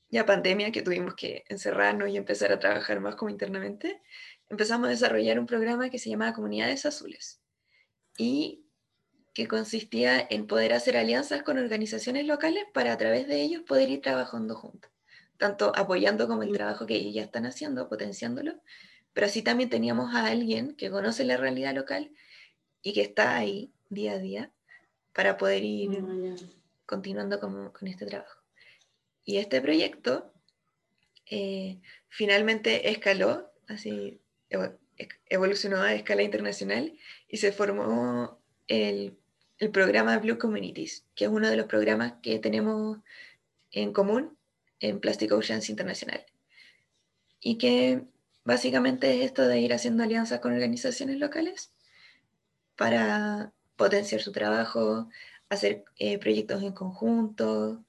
ya 0.09 0.25
pandemia, 0.25 0.71
que 0.71 0.81
tuvimos 0.81 1.15
que 1.15 1.43
encerrarnos 1.49 2.09
y 2.09 2.17
empezar 2.17 2.51
a 2.51 2.59
trabajar 2.59 2.99
más 2.99 3.15
como 3.15 3.31
internamente, 3.31 4.01
empezamos 4.49 4.87
a 4.87 4.91
desarrollar 4.91 5.39
un 5.39 5.47
programa 5.47 5.89
que 5.89 5.99
se 5.99 6.09
llamaba 6.09 6.33
Comunidades 6.33 6.85
Azules 6.85 7.41
y 8.17 8.62
que 9.33 9.47
consistía 9.47 10.25
en 10.29 10.47
poder 10.47 10.73
hacer 10.73 10.97
alianzas 10.97 11.43
con 11.43 11.57
organizaciones 11.57 12.25
locales 12.27 12.65
para 12.73 12.93
a 12.93 12.97
través 12.97 13.27
de 13.27 13.41
ellos 13.41 13.63
poder 13.63 13.89
ir 13.89 14.01
trabajando 14.01 14.55
juntos, 14.55 14.91
tanto 15.37 15.71
apoyando 15.75 16.27
como 16.27 16.43
el 16.43 16.51
trabajo 16.51 16.85
que 16.85 16.95
ellos 16.95 17.15
ya 17.15 17.23
están 17.23 17.45
haciendo, 17.45 17.89
potenciándolo, 17.89 18.53
pero 19.13 19.27
así 19.27 19.41
también 19.41 19.69
teníamos 19.69 20.13
a 20.13 20.27
alguien 20.27 20.75
que 20.75 20.91
conoce 20.91 21.23
la 21.23 21.37
realidad 21.37 21.73
local 21.75 22.11
y 22.81 22.93
que 22.93 23.01
está 23.01 23.35
ahí 23.35 23.71
día 23.89 24.13
a 24.13 24.19
día 24.19 24.51
para 25.13 25.37
poder 25.37 25.63
ir 25.63 25.91
Ah, 25.99 26.35
continuando 26.85 27.39
con, 27.39 27.71
con 27.71 27.87
este 27.87 28.05
trabajo. 28.05 28.41
Y 29.25 29.37
este 29.37 29.61
proyecto 29.61 30.33
eh, 31.29 31.79
finalmente 32.09 32.89
escaló, 32.89 33.51
así 33.67 34.19
evolucionó 35.27 35.81
a 35.81 35.95
escala 35.95 36.21
internacional 36.21 36.95
y 37.27 37.37
se 37.37 37.51
formó 37.51 38.39
el, 38.67 39.17
el, 39.63 39.71
programa 39.71 40.17
Blue 40.19 40.37
Communities, 40.37 41.05
que 41.15 41.25
es 41.25 41.31
uno 41.31 41.49
de 41.49 41.57
los 41.57 41.67
programas 41.67 42.13
que 42.21 42.39
tenemos 42.39 42.99
en 43.71 43.93
común 43.93 44.37
en 44.79 44.99
Plastic 44.99 45.31
Oceans 45.31 45.69
Internacional. 45.69 46.25
Y 47.39 47.57
que 47.57 48.03
básicamente 48.43 49.15
es 49.15 49.25
esto 49.25 49.47
de 49.47 49.59
ir 49.59 49.73
haciendo 49.73 50.03
alianzas 50.03 50.39
con 50.39 50.53
organizaciones 50.53 51.17
locales 51.17 51.71
para 52.75 53.53
potenciar 53.75 54.21
su 54.21 54.31
trabajo, 54.31 55.09
hacer 55.49 55.83
eh, 55.97 56.17
proyectos 56.19 56.63
en 56.63 56.73
conjunto 56.73 57.83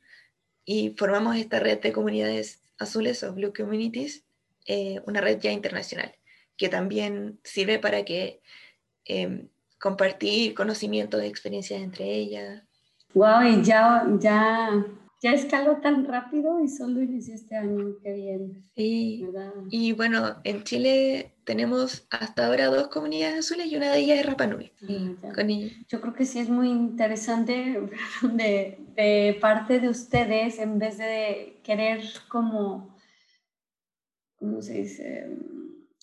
y 0.65 0.95
formamos 0.97 1.37
esta 1.37 1.61
red 1.61 1.81
de 1.81 1.93
comunidades 1.93 2.61
azules 2.79 3.23
o 3.23 3.33
Blue 3.33 3.53
Communities, 3.53 4.25
eh, 4.67 5.01
una 5.07 5.21
red 5.21 5.39
ya 5.41 5.53
internacional 5.53 6.15
que 6.57 6.69
también 6.69 7.41
sirve 7.43 7.79
para 7.79 8.05
que 8.05 8.41
em, 9.05 9.49
compartir 9.85 10.55
conocimientos, 10.55 11.23
experiencias 11.23 11.83
entre 11.83 12.07
ellas. 12.07 12.63
Wow, 13.13 13.43
y 13.43 13.63
ya, 13.63 14.07
ya 14.19 14.83
ya 15.25 15.33
escaló 15.33 15.79
tan 15.79 16.05
rápido 16.05 16.63
y 16.63 16.69
solo 16.69 17.03
inició 17.03 17.35
este 17.35 17.57
año, 17.57 17.97
qué 18.03 18.13
bien. 18.13 18.63
Sí. 18.77 19.27
Y 19.71 19.93
bueno, 19.93 20.37
en 20.45 20.65
Chile 20.65 21.33
tenemos 21.45 22.07
hasta 22.11 22.47
ahora 22.47 22.67
dos 22.67 22.89
comunidades 22.89 23.39
azules 23.39 23.73
y 23.73 23.77
una 23.77 23.91
de 23.91 24.01
ellas 24.01 24.19
es 24.19 24.27
Rapanui. 24.27 24.71
Yo 25.89 26.03
creo 26.03 26.13
que 26.13 26.27
sí 26.27 26.41
es 26.41 26.51
muy 26.51 26.69
interesante 26.69 27.89
de, 28.23 28.79
de, 28.97 29.39
parte 29.41 29.81
de 29.81 29.89
ustedes, 29.89 30.59
en 30.59 30.79
vez 30.79 30.99
de 30.99 31.59
querer 31.63 32.03
como, 32.29 32.95
¿cómo 34.39 34.61
se 34.61 34.75
dice? 34.75 35.27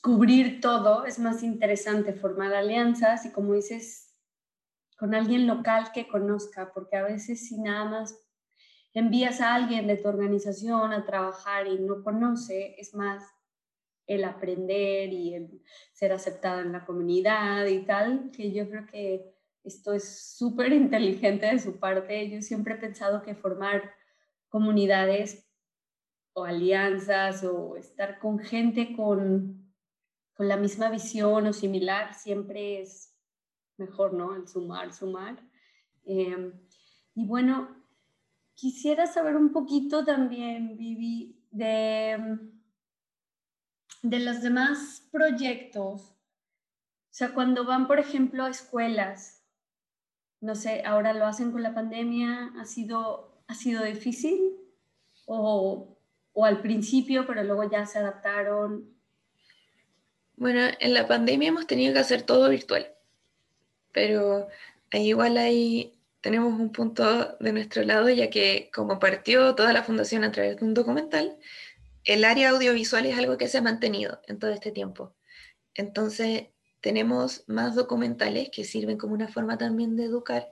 Cubrir 0.01 0.61
todo, 0.61 1.05
es 1.05 1.19
más 1.19 1.43
interesante 1.43 2.13
formar 2.13 2.53
alianzas 2.53 3.25
y 3.25 3.31
como 3.31 3.53
dices, 3.53 4.17
con 4.97 5.13
alguien 5.13 5.47
local 5.47 5.91
que 5.93 6.07
conozca, 6.07 6.71
porque 6.73 6.97
a 6.97 7.03
veces 7.03 7.47
si 7.47 7.59
nada 7.59 7.85
más 7.85 8.19
envías 8.93 9.41
a 9.41 9.55
alguien 9.55 9.87
de 9.87 9.97
tu 9.97 10.07
organización 10.07 10.93
a 10.93 11.05
trabajar 11.05 11.67
y 11.67 11.79
no 11.79 12.03
conoce, 12.03 12.75
es 12.79 12.93
más 12.93 13.23
el 14.07 14.23
aprender 14.25 15.13
y 15.13 15.35
el 15.35 15.61
ser 15.93 16.11
aceptado 16.11 16.61
en 16.61 16.71
la 16.71 16.85
comunidad 16.85 17.65
y 17.67 17.85
tal, 17.85 18.31
que 18.31 18.51
yo 18.51 18.69
creo 18.69 18.85
que 18.85 19.33
esto 19.63 19.93
es 19.93 20.35
súper 20.37 20.73
inteligente 20.73 21.45
de 21.45 21.59
su 21.59 21.79
parte. 21.79 22.29
Yo 22.29 22.41
siempre 22.41 22.73
he 22.73 22.77
pensado 22.77 23.21
que 23.21 23.35
formar 23.35 23.93
comunidades 24.49 25.47
o 26.33 26.45
alianzas 26.45 27.43
o 27.43 27.77
estar 27.77 28.19
con 28.19 28.39
gente 28.39 28.95
con, 28.95 29.60
con 30.41 30.47
la 30.47 30.57
misma 30.57 30.89
visión 30.89 31.45
o 31.45 31.53
similar 31.53 32.15
siempre 32.15 32.81
es 32.81 33.15
mejor, 33.77 34.13
¿no? 34.13 34.35
El 34.35 34.47
sumar, 34.47 34.91
sumar. 34.91 35.37
Eh, 36.03 36.51
y 37.13 37.27
bueno, 37.27 37.81
Quisiera 38.61 39.07
saber 39.07 39.35
un 39.37 39.51
poquito 39.51 40.05
también, 40.05 40.77
Vivi, 40.77 41.35
de, 41.49 42.37
de 44.03 44.19
los 44.19 44.43
demás 44.43 45.09
proyectos. 45.11 46.11
O 46.11 47.09
sea, 47.09 47.33
cuando 47.33 47.65
van, 47.65 47.87
por 47.87 47.97
ejemplo, 47.97 48.43
a 48.43 48.51
escuelas, 48.51 49.43
no 50.41 50.53
sé, 50.53 50.83
ahora 50.85 51.13
lo 51.13 51.25
hacen 51.25 51.51
con 51.51 51.63
la 51.63 51.73
pandemia, 51.73 52.51
¿ha 52.59 52.65
sido, 52.65 53.43
ha 53.47 53.55
sido 53.55 53.83
difícil? 53.83 54.39
O, 55.25 55.97
o 56.33 56.45
al 56.45 56.61
principio, 56.61 57.25
pero 57.25 57.43
luego 57.43 57.63
ya 57.67 57.87
se 57.87 57.97
adaptaron? 57.97 58.95
Bueno, 60.41 60.61
en 60.79 60.95
la 60.95 61.07
pandemia 61.07 61.49
hemos 61.49 61.67
tenido 61.67 61.93
que 61.93 61.99
hacer 61.99 62.23
todo 62.23 62.49
virtual, 62.49 62.91
pero 63.91 64.47
igual 64.91 65.37
hay 65.37 65.93
tenemos 66.19 66.59
un 66.59 66.71
punto 66.71 67.37
de 67.39 67.53
nuestro 67.53 67.83
lado, 67.83 68.09
ya 68.09 68.31
que 68.31 68.71
como 68.73 68.97
partió 68.97 69.53
toda 69.53 69.71
la 69.71 69.83
fundación 69.83 70.23
a 70.23 70.31
través 70.31 70.57
de 70.57 70.65
un 70.65 70.73
documental, 70.73 71.37
el 72.05 72.25
área 72.25 72.49
audiovisual 72.49 73.05
es 73.05 73.19
algo 73.19 73.37
que 73.37 73.47
se 73.47 73.59
ha 73.59 73.61
mantenido 73.61 74.19
en 74.27 74.39
todo 74.39 74.49
este 74.49 74.71
tiempo. 74.71 75.13
Entonces, 75.75 76.47
tenemos 76.79 77.43
más 77.45 77.75
documentales 77.75 78.49
que 78.49 78.63
sirven 78.63 78.97
como 78.97 79.13
una 79.13 79.27
forma 79.27 79.59
también 79.59 79.95
de 79.95 80.05
educar. 80.05 80.51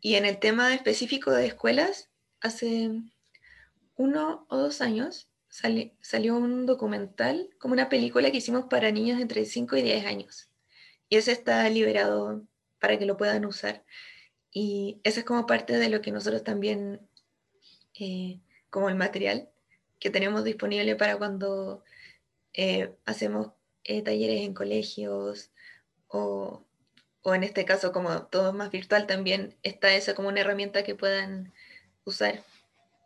Y 0.00 0.14
en 0.14 0.24
el 0.24 0.38
tema 0.38 0.72
específico 0.72 1.32
de 1.32 1.46
escuelas, 1.46 2.10
hace 2.40 2.92
uno 3.96 4.46
o 4.48 4.56
dos 4.56 4.80
años 4.80 5.28
salió 6.00 6.36
un 6.36 6.66
documental, 6.66 7.50
como 7.58 7.74
una 7.74 7.88
película 7.88 8.30
que 8.30 8.38
hicimos 8.38 8.66
para 8.66 8.90
niños 8.90 9.20
entre 9.20 9.44
5 9.44 9.76
y 9.76 9.82
10 9.82 10.06
años. 10.06 10.50
Y 11.08 11.16
ese 11.16 11.32
está 11.32 11.68
liberado 11.70 12.42
para 12.80 12.98
que 12.98 13.06
lo 13.06 13.16
puedan 13.16 13.44
usar. 13.46 13.84
Y 14.50 15.00
eso 15.04 15.20
es 15.20 15.26
como 15.26 15.46
parte 15.46 15.76
de 15.78 15.88
lo 15.88 16.00
que 16.02 16.12
nosotros 16.12 16.44
también, 16.44 17.00
eh, 17.98 18.40
como 18.70 18.88
el 18.88 18.96
material 18.96 19.48
que 19.98 20.10
tenemos 20.10 20.44
disponible 20.44 20.96
para 20.96 21.16
cuando 21.16 21.82
eh, 22.52 22.94
hacemos 23.06 23.52
eh, 23.84 24.02
talleres 24.02 24.42
en 24.42 24.54
colegios 24.54 25.50
o, 26.08 26.64
o, 27.22 27.34
en 27.34 27.44
este 27.44 27.64
caso 27.64 27.92
como 27.92 28.24
todo 28.26 28.52
más 28.52 28.70
virtual 28.70 29.06
también 29.06 29.56
está 29.62 29.94
eso 29.94 30.14
como 30.14 30.28
una 30.28 30.40
herramienta 30.40 30.84
que 30.84 30.94
puedan 30.94 31.52
usar 32.04 32.44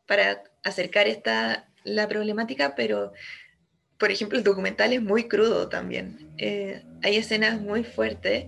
para 0.07 0.43
acercar 0.63 1.07
esta, 1.07 1.70
la 1.85 2.09
problemática, 2.09 2.75
pero 2.75 3.13
por 3.99 4.11
ejemplo 4.11 4.39
el 4.39 4.45
documental 4.45 4.93
es 4.93 5.03
muy 5.03 5.29
crudo 5.29 5.69
también. 5.69 6.31
hay 6.39 7.17
escenas 7.17 7.61
muy 7.61 7.85
fuertes 7.85 8.47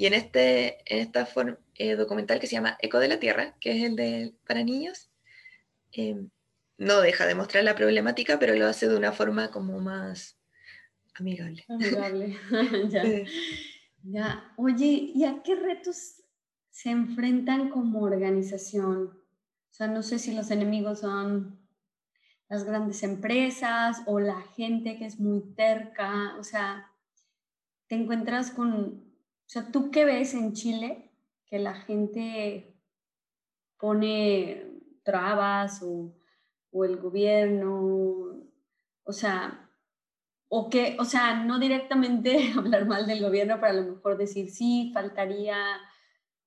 y 0.00 0.06
en, 0.06 0.14
este, 0.14 0.78
en 0.86 1.00
esta 1.00 1.28
eh, 1.74 1.94
documental 1.94 2.40
que 2.40 2.46
se 2.46 2.54
llama 2.54 2.78
Eco 2.80 2.98
de 2.98 3.08
la 3.08 3.20
Tierra, 3.20 3.54
que 3.60 3.76
es 3.76 3.84
el 3.84 3.96
de 3.96 4.34
para 4.46 4.64
niños. 4.64 5.10
Eh, 5.92 6.26
no 6.78 7.02
deja 7.02 7.26
de 7.26 7.34
mostrar 7.34 7.64
la 7.64 7.74
problemática, 7.74 8.38
pero 8.38 8.54
lo 8.54 8.66
hace 8.66 8.88
de 8.88 8.96
una 8.96 9.12
forma 9.12 9.50
como 9.50 9.78
más 9.78 10.38
amigable. 11.16 11.66
Amigable, 11.68 12.34
ya. 12.88 13.04
ya. 14.04 14.54
Oye, 14.56 15.12
¿y 15.14 15.24
a 15.24 15.42
qué 15.42 15.54
retos 15.54 16.22
se 16.70 16.88
enfrentan 16.88 17.68
como 17.68 18.00
organización? 18.00 19.08
O 19.70 19.72
sea, 19.74 19.86
no 19.86 20.02
sé 20.02 20.18
si 20.18 20.34
los 20.34 20.50
enemigos 20.50 21.00
son 21.00 21.59
las 22.50 22.64
grandes 22.64 23.04
empresas 23.04 24.02
o 24.06 24.18
la 24.18 24.42
gente 24.42 24.98
que 24.98 25.06
es 25.06 25.20
muy 25.20 25.40
terca, 25.54 26.34
o 26.38 26.42
sea, 26.42 26.90
te 27.86 27.94
encuentras 27.94 28.50
con, 28.50 29.04
o 29.46 29.48
sea, 29.48 29.70
¿tú 29.70 29.92
qué 29.92 30.04
ves 30.04 30.34
en 30.34 30.52
Chile 30.52 31.12
que 31.46 31.60
la 31.60 31.74
gente 31.74 32.74
pone 33.78 34.66
trabas 35.04 35.80
o, 35.82 36.12
el 36.84 36.96
gobierno, 36.98 38.46
o 39.04 39.12
sea, 39.12 39.70
o 40.48 40.68
que, 40.70 40.96
o 40.98 41.04
sea, 41.04 41.44
no 41.44 41.60
directamente 41.60 42.52
hablar 42.56 42.84
mal 42.86 43.06
del 43.06 43.22
gobierno, 43.22 43.58
pero 43.60 43.78
a 43.78 43.80
lo 43.80 43.94
mejor 43.94 44.16
decir 44.16 44.50
sí, 44.50 44.90
faltaría 44.92 45.56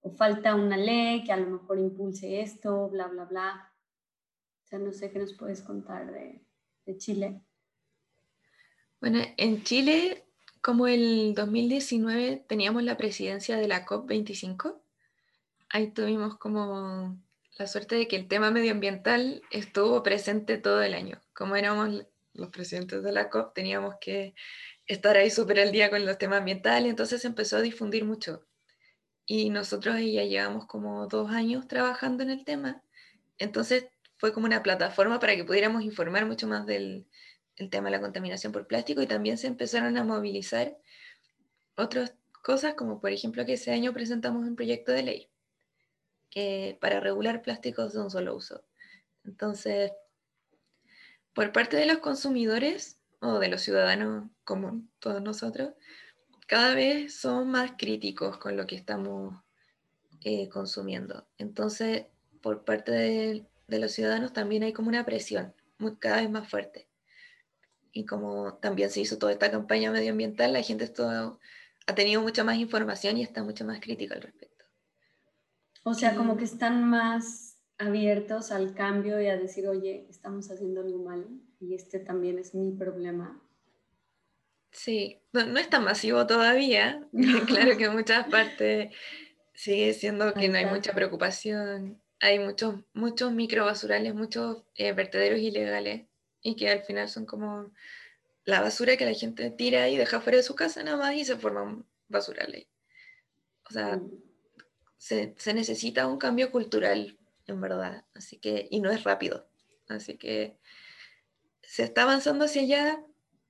o 0.01 0.11
falta 0.11 0.55
una 0.55 0.75
ley 0.75 1.23
que 1.23 1.31
a 1.31 1.37
lo 1.37 1.49
mejor 1.49 1.79
impulse 1.79 2.41
esto, 2.41 2.89
bla, 2.89 3.07
bla, 3.07 3.23
bla. 3.23 3.72
No 4.79 4.91
sé 4.91 5.11
qué 5.11 5.19
nos 5.19 5.33
puedes 5.33 5.61
contar 5.61 6.11
de, 6.11 6.41
Chile. 6.97 7.41
Bueno, 8.99 9.19
en 9.37 9.63
Chile, 9.63 10.25
como 10.61 10.87
el 10.87 11.33
2019 11.35 12.45
teníamos 12.47 12.83
la 12.83 12.97
presidencia 12.97 13.57
de 13.57 13.67
la 13.67 13.85
COP25, 13.85 14.81
ahí 15.69 15.91
tuvimos 15.91 16.37
como 16.37 17.17
la 17.57 17.67
suerte 17.67 17.95
de 17.95 18.07
que 18.07 18.15
el 18.15 18.27
tema 18.27 18.51
medioambiental 18.51 19.43
estuvo 19.51 20.03
presente 20.03 20.57
todo 20.57 20.81
el 20.81 20.93
año. 20.93 21.21
Como 21.33 21.55
éramos 21.55 22.05
los 22.33 22.49
presidentes 22.49 23.03
de 23.03 23.11
la 23.11 23.29
COP, 23.29 23.53
teníamos 23.53 23.95
que 24.01 24.33
estar 24.87 25.15
ahí 25.15 25.29
súper 25.29 25.59
al 25.59 25.71
día 25.71 25.89
con 25.89 26.05
los 26.05 26.17
temas 26.17 26.39
ambientales, 26.39 26.89
entonces 26.89 27.23
empezó 27.25 27.57
a 27.57 27.61
difundir 27.61 28.05
mucho. 28.05 28.45
Y 29.25 29.49
nosotros 29.49 29.95
ya 29.99 30.23
llevamos 30.23 30.65
como 30.65 31.07
dos 31.07 31.31
años 31.31 31.67
trabajando 31.67 32.23
en 32.23 32.29
el 32.29 32.43
tema, 32.43 32.83
entonces 33.37 33.85
fue 34.23 34.31
como 34.31 34.45
una 34.45 34.63
plataforma 34.63 35.19
para 35.19 35.35
que 35.35 35.43
pudiéramos 35.43 35.83
informar 35.83 36.25
mucho 36.25 36.47
más 36.47 36.65
del 36.65 37.05
el 37.57 37.69
tema 37.69 37.89
de 37.89 37.97
la 37.97 37.99
contaminación 37.99 38.53
por 38.53 38.67
plástico 38.67 39.01
y 39.01 39.05
también 39.05 39.37
se 39.37 39.47
empezaron 39.47 39.97
a 39.97 40.05
movilizar 40.05 40.77
otras 41.75 42.13
cosas, 42.41 42.75
como 42.75 43.01
por 43.01 43.11
ejemplo 43.11 43.45
que 43.45 43.55
ese 43.55 43.71
año 43.71 43.91
presentamos 43.91 44.47
un 44.47 44.55
proyecto 44.55 44.93
de 44.93 45.03
ley 45.03 46.77
para 46.79 47.01
regular 47.01 47.41
plásticos 47.41 47.91
de 47.91 47.99
un 47.99 48.09
solo 48.09 48.33
uso. 48.33 48.63
Entonces, 49.25 49.91
por 51.33 51.51
parte 51.51 51.75
de 51.75 51.85
los 51.85 51.97
consumidores 51.97 53.01
o 53.19 53.39
de 53.39 53.49
los 53.49 53.59
ciudadanos 53.59 54.29
como 54.45 54.83
todos 54.99 55.21
nosotros, 55.21 55.73
cada 56.47 56.75
vez 56.75 57.13
son 57.13 57.51
más 57.51 57.73
críticos 57.77 58.37
con 58.37 58.55
lo 58.55 58.67
que 58.67 58.77
estamos 58.77 59.35
eh, 60.21 60.47
consumiendo. 60.47 61.27
Entonces, 61.37 62.05
por 62.41 62.63
parte 62.63 62.93
de, 62.93 63.45
de 63.67 63.79
los 63.79 63.91
ciudadanos 63.91 64.33
también 64.33 64.63
hay 64.63 64.73
como 64.73 64.89
una 64.89 65.05
presión 65.05 65.53
muy, 65.77 65.95
cada 65.97 66.17
vez 66.17 66.29
más 66.29 66.49
fuerte. 66.49 66.87
Y 67.91 68.05
como 68.05 68.55
también 68.55 68.89
se 68.89 69.01
hizo 69.01 69.17
toda 69.17 69.31
esta 69.31 69.51
campaña 69.51 69.91
medioambiental, 69.91 70.53
la 70.53 70.61
gente 70.61 70.91
ha 71.85 71.95
tenido 71.95 72.21
mucha 72.21 72.43
más 72.43 72.57
información 72.57 73.17
y 73.17 73.23
está 73.23 73.43
mucho 73.43 73.65
más 73.65 73.79
crítica 73.79 74.15
al 74.15 74.23
respecto. 74.23 74.65
O 75.83 75.93
sea, 75.93 76.15
como 76.15 76.37
que 76.37 76.45
están 76.45 76.89
más 76.89 77.57
abiertos 77.77 78.51
al 78.51 78.73
cambio 78.73 79.21
y 79.21 79.27
a 79.27 79.37
decir, 79.37 79.67
oye, 79.67 80.07
estamos 80.09 80.49
haciendo 80.49 80.81
algo 80.81 81.03
mal 81.03 81.27
y 81.59 81.75
este 81.75 81.99
también 81.99 82.39
es 82.39 82.55
mi 82.55 82.71
problema. 82.71 83.41
Sí, 84.71 85.21
no, 85.31 85.45
no 85.45 85.59
es 85.59 85.69
tan 85.69 85.83
masivo 85.83 86.25
todavía. 86.25 87.07
claro 87.47 87.77
que 87.77 87.85
en 87.85 87.93
muchas 87.93 88.27
partes 88.27 88.95
sigue 89.53 89.93
siendo 89.93 90.33
que 90.33 90.49
no 90.49 90.57
hay 90.57 90.65
mucha 90.65 90.93
preocupación. 90.93 92.01
Hay 92.23 92.39
muchos, 92.39 92.75
muchos 92.93 93.33
microbasurales, 93.33 94.15
muchos 94.15 94.63
eh, 94.75 94.93
vertederos 94.93 95.39
ilegales 95.39 96.07
y 96.41 96.55
que 96.55 96.69
al 96.69 96.81
final 96.83 97.09
son 97.09 97.25
como 97.25 97.73
la 98.45 98.61
basura 98.61 98.95
que 98.95 99.03
la 99.03 99.13
gente 99.13 99.49
tira 99.49 99.89
y 99.89 99.97
deja 99.97 100.21
fuera 100.21 100.37
de 100.37 100.43
su 100.43 100.55
casa 100.55 100.81
nada 100.83 100.95
más 100.95 101.15
y 101.15 101.25
se 101.25 101.35
forman 101.35 101.85
basurales. 102.07 102.67
O 103.69 103.73
sea, 103.73 103.97
mm. 103.97 104.09
se, 104.97 105.35
se, 105.37 105.53
necesita 105.53 106.07
un 106.07 106.17
cambio 106.17 106.49
cultural, 106.49 107.17
en 107.45 107.59
verdad. 107.59 108.05
Así 108.15 108.37
que, 108.37 108.69
y 108.71 108.79
no 108.79 108.89
es 108.89 109.03
rápido. 109.03 109.45
Así 109.89 110.17
que 110.17 110.55
se 111.61 111.83
está 111.83 112.03
avanzando 112.03 112.45
hacia 112.45 112.61
allá, 112.61 113.03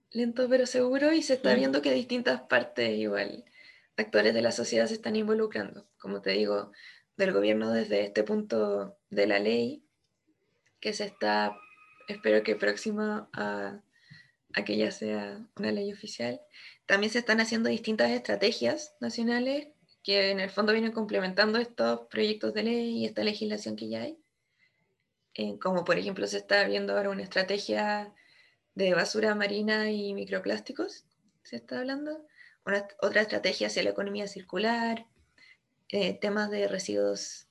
lento 0.09 0.49
pero 0.49 0.65
seguro, 0.65 1.13
y 1.13 1.21
se 1.21 1.35
está 1.35 1.53
viendo 1.53 1.83
que 1.83 1.93
distintas 1.93 2.41
partes 2.41 2.97
igual, 2.97 3.45
actores 3.97 4.33
de 4.33 4.41
la 4.41 4.51
sociedad 4.51 4.87
se 4.87 4.95
están 4.95 5.15
involucrando. 5.15 5.87
Como 5.99 6.23
te 6.23 6.31
digo, 6.31 6.71
del 7.17 7.33
gobierno 7.33 7.71
desde 7.71 8.03
este 8.03 8.23
punto 8.23 8.97
de 9.09 9.27
la 9.27 9.39
ley, 9.39 9.83
que 10.79 10.93
se 10.93 11.05
está, 11.05 11.55
espero 12.07 12.43
que 12.43 12.55
próxima 12.55 13.29
a 13.33 13.81
a 14.53 14.63
que 14.63 14.77
ya 14.77 14.91
sea 14.91 15.45
una 15.57 15.71
ley 15.71 15.91
oficial. 15.91 16.41
También 16.85 17.11
se 17.11 17.19
están 17.19 17.39
haciendo 17.39 17.69
distintas 17.69 18.11
estrategias 18.11 18.95
nacionales 18.99 19.67
que 20.03 20.31
en 20.31 20.39
el 20.39 20.49
fondo 20.49 20.73
vienen 20.73 20.91
complementando 20.91 21.59
estos 21.59 22.01
proyectos 22.07 22.53
de 22.53 22.63
ley 22.63 22.97
y 22.99 23.05
esta 23.05 23.23
legislación 23.23 23.75
que 23.75 23.89
ya 23.89 24.03
hay. 24.03 24.17
Eh, 25.33 25.57
como 25.59 25.83
por 25.83 25.97
ejemplo 25.97 26.27
se 26.27 26.37
está 26.37 26.63
viendo 26.65 26.95
ahora 26.95 27.09
una 27.09 27.23
estrategia 27.23 28.13
de 28.75 28.93
basura 28.93 29.33
marina 29.33 29.89
y 29.89 30.13
microplásticos, 30.13 31.05
se 31.43 31.55
está 31.55 31.79
hablando. 31.79 32.27
Una, 32.65 32.87
otra 33.01 33.21
estrategia 33.21 33.67
hacia 33.67 33.83
la 33.83 33.89
economía 33.89 34.27
circular, 34.27 35.05
eh, 35.93 36.17
temas 36.19 36.49
de 36.49 36.67
residuos 36.67 37.45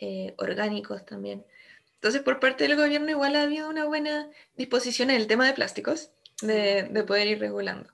eh, 0.00 0.34
orgánicos 0.38 1.06
también. 1.06 1.46
Entonces, 1.94 2.22
por 2.22 2.40
parte 2.40 2.66
del 2.66 2.76
gobierno 2.76 3.08
igual 3.08 3.36
ha 3.36 3.42
habido 3.42 3.70
una 3.70 3.84
buena 3.84 4.28
disposición 4.56 5.10
en 5.10 5.16
el 5.16 5.28
tema 5.28 5.46
de 5.46 5.52
plásticos 5.52 6.10
de, 6.42 7.04
poder 7.06 7.28
ir 7.28 7.38
regulando. 7.38 7.88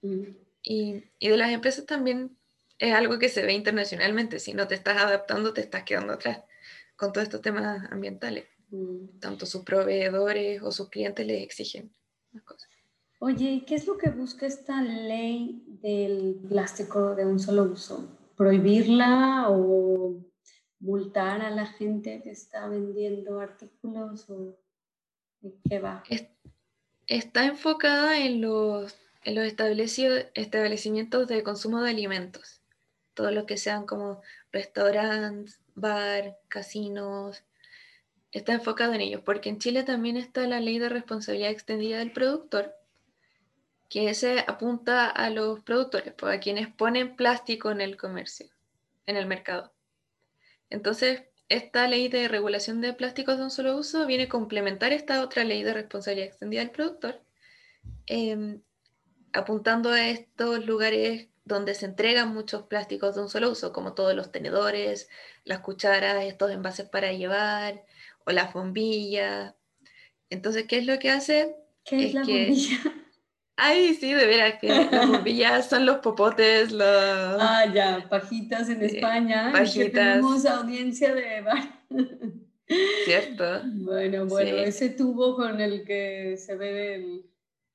Mm. 0.00 0.22
Y, 0.62 1.04
y, 1.18 1.28
de 1.28 1.36
las 1.36 1.50
empresas 1.50 1.84
también 1.84 2.34
es 2.78 2.94
algo 2.94 3.18
que 3.18 3.28
se 3.28 3.42
ve 3.42 3.52
internacionalmente. 3.52 4.38
Si 4.38 4.54
no 4.54 4.66
te 4.66 4.74
estás 4.76 4.96
adaptando, 4.96 5.52
te 5.52 5.60
estás 5.60 5.82
quedando 5.82 6.14
atrás 6.14 6.40
con 6.96 7.12
todos 7.12 7.24
estos 7.24 7.42
temas 7.42 7.92
ambientales. 7.92 8.46
Mm. 8.70 9.18
Tanto 9.20 9.44
sus 9.44 9.62
proveedores 9.62 10.62
o 10.62 10.72
sus 10.72 10.88
clientes 10.88 11.26
les 11.26 11.42
exigen 11.42 11.92
las 12.32 12.44
cosas. 12.44 12.70
Oye, 13.18 13.62
¿qué 13.66 13.74
es 13.74 13.86
lo 13.86 13.98
que 13.98 14.08
busca 14.08 14.46
esta 14.46 14.80
ley 14.80 15.62
del 15.82 16.40
plástico 16.48 17.14
de 17.14 17.26
un 17.26 17.38
solo 17.38 17.64
uso? 17.64 18.23
¿Prohibirla 18.36 19.46
o 19.48 20.20
multar 20.80 21.40
a 21.40 21.50
la 21.50 21.66
gente 21.66 22.20
que 22.22 22.30
está 22.30 22.68
vendiendo 22.68 23.40
artículos 23.40 24.28
o 24.28 24.56
qué 25.68 25.78
va? 25.78 26.02
Está 27.06 27.46
enfocada 27.46 28.18
en 28.18 28.40
los, 28.40 28.96
en 29.24 29.34
los 29.34 29.44
establecimientos 29.44 31.28
de 31.28 31.42
consumo 31.42 31.82
de 31.82 31.90
alimentos, 31.90 32.60
todo 33.14 33.30
lo 33.30 33.46
que 33.46 33.56
sean 33.56 33.86
como 33.86 34.20
restaurantes, 34.52 35.60
bar, 35.74 36.38
casinos, 36.48 37.42
está 38.32 38.52
enfocado 38.54 38.94
en 38.94 39.00
ellos, 39.00 39.22
porque 39.24 39.48
en 39.48 39.58
Chile 39.58 39.84
también 39.84 40.16
está 40.16 40.46
la 40.46 40.60
ley 40.60 40.78
de 40.78 40.88
responsabilidad 40.88 41.50
extendida 41.50 41.98
del 41.98 42.12
productor, 42.12 42.74
que 43.88 44.14
se 44.14 44.40
apunta 44.40 45.08
a 45.08 45.30
los 45.30 45.60
productores, 45.60 46.14
pues, 46.14 46.36
a 46.36 46.40
quienes 46.40 46.68
ponen 46.68 47.16
plástico 47.16 47.70
en 47.70 47.80
el 47.80 47.96
comercio, 47.96 48.48
en 49.06 49.16
el 49.16 49.26
mercado. 49.26 49.72
Entonces, 50.70 51.22
esta 51.48 51.86
ley 51.86 52.08
de 52.08 52.28
regulación 52.28 52.80
de 52.80 52.94
plásticos 52.94 53.36
de 53.38 53.44
un 53.44 53.50
solo 53.50 53.76
uso 53.76 54.06
viene 54.06 54.24
a 54.24 54.28
complementar 54.28 54.92
esta 54.92 55.22
otra 55.22 55.44
ley 55.44 55.62
de 55.62 55.74
responsabilidad 55.74 56.28
extendida 56.28 56.60
del 56.62 56.70
productor, 56.70 57.22
em, 58.06 58.62
apuntando 59.32 59.90
a 59.90 60.08
estos 60.08 60.64
lugares 60.64 61.28
donde 61.44 61.74
se 61.74 61.84
entregan 61.86 62.32
muchos 62.32 62.62
plásticos 62.62 63.14
de 63.14 63.22
un 63.22 63.28
solo 63.28 63.50
uso, 63.50 63.72
como 63.72 63.92
todos 63.92 64.14
los 64.14 64.32
tenedores, 64.32 65.10
las 65.44 65.60
cucharas, 65.60 66.24
estos 66.24 66.50
envases 66.50 66.88
para 66.88 67.12
llevar, 67.12 67.84
o 68.24 68.32
las 68.32 68.52
bombillas. 68.52 69.54
Entonces, 70.30 70.64
¿qué 70.66 70.78
es 70.78 70.86
lo 70.86 70.98
que 70.98 71.10
hace? 71.10 71.54
¿Qué 71.84 72.06
es, 72.06 72.14
la 72.14 72.20
bombilla? 72.22 73.03
Ay, 73.56 73.94
sí, 73.94 74.12
de 74.12 74.26
veras, 74.26 74.58
que 74.60 74.68
las 74.68 74.90
bombillas 75.08 75.68
son 75.68 75.86
los 75.86 75.98
popotes, 75.98 76.72
los... 76.72 76.82
Ah, 76.86 77.64
ya, 77.72 78.06
pajitas 78.08 78.68
en 78.68 78.82
España. 78.82 79.50
Pajitas. 79.52 79.92
tenemos 79.92 80.44
audiencia 80.46 81.14
de. 81.14 81.44
Cierto. 83.04 83.62
Bueno, 83.64 84.26
bueno, 84.26 84.56
ese 84.56 84.90
tubo 84.90 85.36
con 85.36 85.60
el 85.60 85.84
que 85.84 86.36
se 86.38 86.56
bebe 86.56 86.94
el 86.94 87.24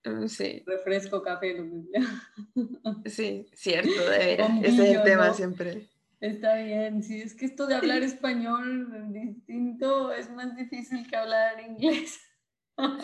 mm, 0.03 0.27
sí. 0.27 0.63
refresco 0.65 1.21
café. 1.21 1.55
Sí, 3.05 3.45
cierto, 3.53 4.09
de 4.09 4.17
veras. 4.17 4.51
Ese 4.63 4.89
es 4.89 4.97
el 4.97 5.03
tema 5.03 5.33
siempre. 5.33 5.87
Está 6.19 6.55
bien, 6.55 7.01
sí, 7.03 7.21
es 7.21 7.33
que 7.33 7.45
esto 7.45 7.67
de 7.67 7.75
hablar 7.75 8.01
español 8.01 9.13
distinto 9.13 10.11
es 10.11 10.29
más 10.31 10.55
difícil 10.55 11.07
que 11.07 11.15
hablar 11.15 11.61
inglés. 11.61 12.19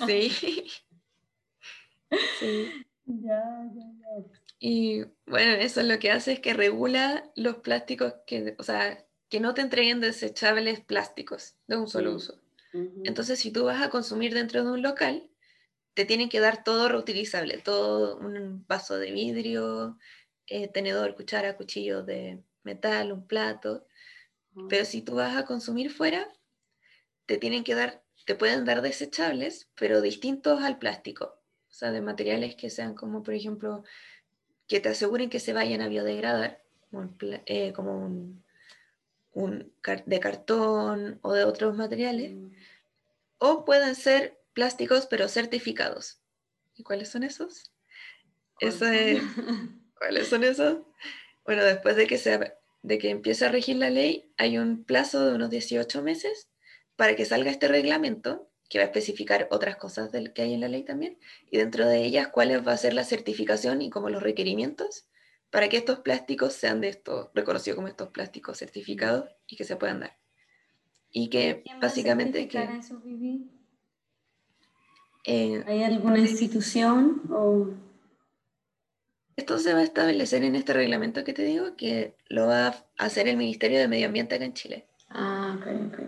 Sí. 0.06 0.32
Sí. 2.32 2.74
Ya, 3.08 3.40
ya, 3.76 3.84
ya. 4.02 4.24
Y 4.60 5.04
bueno, 5.28 5.52
eso 5.54 5.84
lo 5.84 6.00
que 6.00 6.10
hace 6.10 6.34
es 6.34 6.40
que 6.40 6.56
regula 6.56 7.32
los 7.36 7.58
plásticos 7.58 8.16
que, 8.26 8.56
o 8.58 8.64
sea, 8.64 9.06
que 9.30 9.40
no 9.40 9.54
te 9.54 9.62
entreguen 9.62 10.00
desechables 10.00 10.80
plásticos 10.82 11.56
de 11.68 11.78
un 11.78 11.88
solo 11.88 12.16
uso. 12.16 12.42
Entonces, 13.04 13.40
si 13.40 13.52
tú 13.52 13.66
vas 13.66 13.82
a 13.84 13.90
consumir 13.92 14.34
dentro 14.34 14.64
de 14.64 14.72
un 14.72 14.82
local, 14.82 15.30
te 15.94 16.06
tienen 16.06 16.30
que 16.30 16.40
dar 16.40 16.64
todo 16.64 16.90
reutilizable, 16.90 17.60
todo 17.60 18.18
un 18.18 18.66
vaso 18.68 18.98
de 18.98 19.12
vidrio, 19.12 19.98
eh, 20.48 20.68
tenedor, 20.70 21.16
cuchara, 21.16 21.58
cuchillo 21.58 22.04
de 22.04 22.44
metal, 22.64 23.12
un 23.12 23.28
plato. 23.28 23.88
Pero 24.70 24.86
si 24.86 25.02
tú 25.02 25.16
vas 25.16 25.38
a 25.38 25.46
consumir 25.46 25.92
fuera, 25.92 26.32
te 27.28 27.38
tienen 27.38 27.64
que 27.64 27.76
dar, 27.76 28.04
te 28.26 28.36
pueden 28.36 28.66
dar 28.66 28.82
desechables, 28.82 29.70
pero 29.76 30.02
distintos 30.02 30.62
al 30.64 30.80
plástico 30.80 31.40
o 31.76 31.78
sea, 31.78 31.92
de 31.92 32.00
materiales 32.00 32.56
que 32.56 32.70
sean 32.70 32.96
como, 32.96 33.22
por 33.22 33.34
ejemplo, 33.34 33.84
que 34.66 34.80
te 34.80 34.88
aseguren 34.88 35.30
que 35.30 35.42
se 35.42 35.52
vayan 35.52 35.82
a 35.82 35.90
biodegradar, 35.90 36.64
como, 36.90 38.06
un, 39.34 39.74
eh, 39.86 40.04
de 40.06 40.20
cartón 40.22 41.20
o 41.22 41.34
de 41.34 41.44
otros 41.44 41.76
materiales, 41.76 42.32
mm. 42.32 42.52
o 43.40 43.66
pueden 43.66 43.96
ser 43.96 44.40
plásticos 44.54 45.06
pero 45.08 45.28
certificados. 45.28 46.22
¿Y 46.78 46.84
cuáles 46.84 47.10
son 47.10 47.24
esos? 47.24 47.74
Eso 48.62 48.86
¿Cuáles 50.00 50.30
son 50.30 50.46
esos? 50.46 50.78
Bueno, 51.44 51.66
después 51.66 51.98
de 51.98 52.08
que, 52.08 52.18
se, 52.18 52.54
de 52.84 52.98
que 52.98 53.10
empiece 53.10 53.44
a 53.44 53.52
regir 53.52 53.76
la 53.76 53.90
ley, 53.90 54.32
hay 54.38 54.58
un 54.58 54.86
plazo 54.86 55.26
de 55.26 55.36
unos 55.36 55.50
18 55.50 56.02
meses 56.02 56.48
para 56.96 57.18
que 57.18 57.26
salga 57.26 57.52
este 57.52 57.68
reglamento 57.68 58.50
que 58.70 58.80
va 58.80 58.84
a 58.84 58.88
especificar 58.88 59.48
otras 59.52 59.76
cosas 59.78 60.12
del 60.12 60.34
que 60.34 60.42
hay 60.42 60.54
en 60.54 60.62
la 60.62 60.68
ley 60.68 60.84
también, 60.84 61.18
y 61.50 61.58
dentro 61.58 61.88
de 61.88 62.04
ellas 62.04 62.30
cuáles 62.30 62.66
va 62.66 62.74
a 62.74 62.78
ser 62.78 62.94
la 62.94 63.04
certificación 63.04 63.82
y 63.82 63.90
como 63.90 64.10
los 64.10 64.24
requerimientos 64.24 65.08
para 65.50 65.70
que 65.70 65.78
estos 65.78 66.00
plásticos 66.00 66.54
sean 66.54 66.82
de 66.82 66.90
estos, 66.90 67.30
reconocidos 67.34 67.76
como 67.76 67.88
estos 67.88 68.10
plásticos 68.10 68.58
certificados 68.58 69.30
y 69.48 69.56
que 69.56 69.64
se 69.64 69.78
puedan 69.78 70.02
dar. 70.02 70.18
Y 71.12 71.30
que 71.30 71.64
básicamente... 71.82 72.48
Que, 72.48 72.64
eso, 72.78 73.02
eh, 75.24 75.64
¿Hay 75.66 75.84
alguna 75.84 76.20
institución 76.20 77.22
o...? 77.32 77.70
Esto 79.38 79.60
se 79.60 79.74
va 79.74 79.80
a 79.80 79.84
establecer 79.84 80.44
en 80.44 80.56
este 80.56 80.74
reglamento 80.74 81.24
que 81.24 81.34
te 81.34 81.44
digo, 81.44 81.76
que 81.76 82.16
lo 82.30 82.48
va 82.48 82.68
a 82.68 82.86
hacer 82.98 83.28
el 83.28 83.36
Ministerio 83.36 83.80
de 83.80 83.88
Medio 83.88 84.08
Ambiente 84.08 84.36
acá 84.36 84.46
en 84.46 84.54
Chile. 84.54 84.88
Ah, 85.10 85.58
ok, 85.58 85.68
ok. 85.88 86.00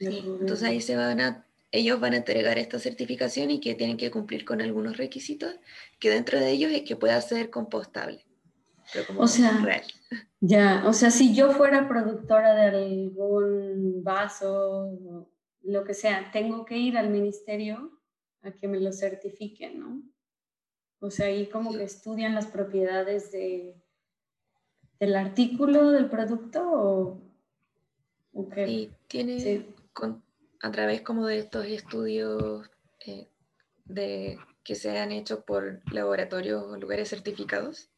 entonces 0.00 0.68
ahí 0.68 0.80
se 0.80 0.96
van 0.96 1.20
a 1.20 1.45
ellos 1.72 2.00
van 2.00 2.14
a 2.14 2.16
entregar 2.18 2.58
esta 2.58 2.78
certificación 2.78 3.50
y 3.50 3.60
que 3.60 3.74
tienen 3.74 3.96
que 3.96 4.10
cumplir 4.10 4.44
con 4.44 4.60
algunos 4.60 4.96
requisitos, 4.96 5.54
que 5.98 6.10
dentro 6.10 6.38
de 6.38 6.50
ellos 6.50 6.70
es 6.72 6.82
que 6.82 6.96
pueda 6.96 7.20
ser 7.20 7.50
compostable. 7.50 8.24
pero 8.92 9.06
como 9.06 9.20
O 9.22 9.26
sea, 9.26 9.58
real. 9.64 9.82
Ya, 10.40 10.84
o 10.86 10.92
sea, 10.92 11.10
si 11.10 11.34
yo 11.34 11.50
fuera 11.52 11.88
productora 11.88 12.54
de 12.54 12.62
algún 12.84 14.02
vaso, 14.04 15.28
lo 15.62 15.84
que 15.84 15.94
sea, 15.94 16.30
tengo 16.32 16.64
que 16.64 16.78
ir 16.78 16.96
al 16.96 17.10
ministerio 17.10 18.00
a 18.42 18.52
que 18.52 18.68
me 18.68 18.78
lo 18.78 18.92
certifiquen, 18.92 19.80
¿no? 19.80 20.02
O 21.00 21.10
sea, 21.10 21.26
ahí 21.26 21.46
como 21.48 21.72
Sí. 21.72 21.78
que 21.78 21.84
estudian 21.84 22.34
las 22.34 22.46
propiedades 22.46 23.32
de, 23.32 23.74
del 25.00 25.16
artículo, 25.16 25.90
del 25.90 26.08
producto, 26.08 26.62
o, 26.62 27.20
o 28.32 28.48
qué. 28.48 28.66
Y 28.68 28.92
tiene 29.08 29.40
Sí. 29.40 29.66
con- 29.92 30.22
a 30.62 30.70
través 30.70 31.02
como 31.02 31.26
de 31.26 31.38
estos 31.38 31.66
estudios 31.66 32.68
eh, 33.06 33.28
de, 33.84 34.38
que 34.64 34.74
se 34.74 34.98
han 34.98 35.12
hecho 35.12 35.44
por 35.44 35.80
laboratorios 35.92 36.64
o 36.64 36.76
lugares 36.76 37.08
certificados, 37.08 37.90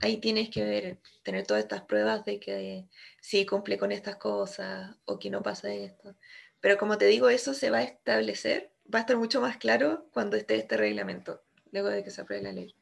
ahí 0.00 0.18
tienes 0.18 0.50
que 0.50 0.64
ver, 0.64 0.98
tener 1.22 1.46
todas 1.46 1.62
estas 1.62 1.82
pruebas 1.82 2.24
de 2.24 2.38
que 2.38 2.86
sí 3.20 3.46
cumple 3.46 3.78
con 3.78 3.92
estas 3.92 4.16
cosas 4.16 4.96
o 5.04 5.18
que 5.18 5.30
no 5.30 5.42
pasa 5.42 5.72
esto. 5.72 6.14
Pero 6.60 6.78
como 6.78 6.98
te 6.98 7.06
digo, 7.06 7.28
eso 7.28 7.52
se 7.52 7.70
va 7.70 7.78
a 7.78 7.82
establecer, 7.82 8.72
va 8.92 9.00
a 9.00 9.02
estar 9.02 9.16
mucho 9.16 9.40
más 9.40 9.56
claro 9.56 10.06
cuando 10.12 10.36
esté 10.36 10.56
este 10.56 10.76
reglamento, 10.76 11.42
luego 11.72 11.88
de 11.88 12.04
que 12.04 12.10
se 12.10 12.20
apruebe 12.20 12.44
la 12.44 12.52
ley. 12.52 12.74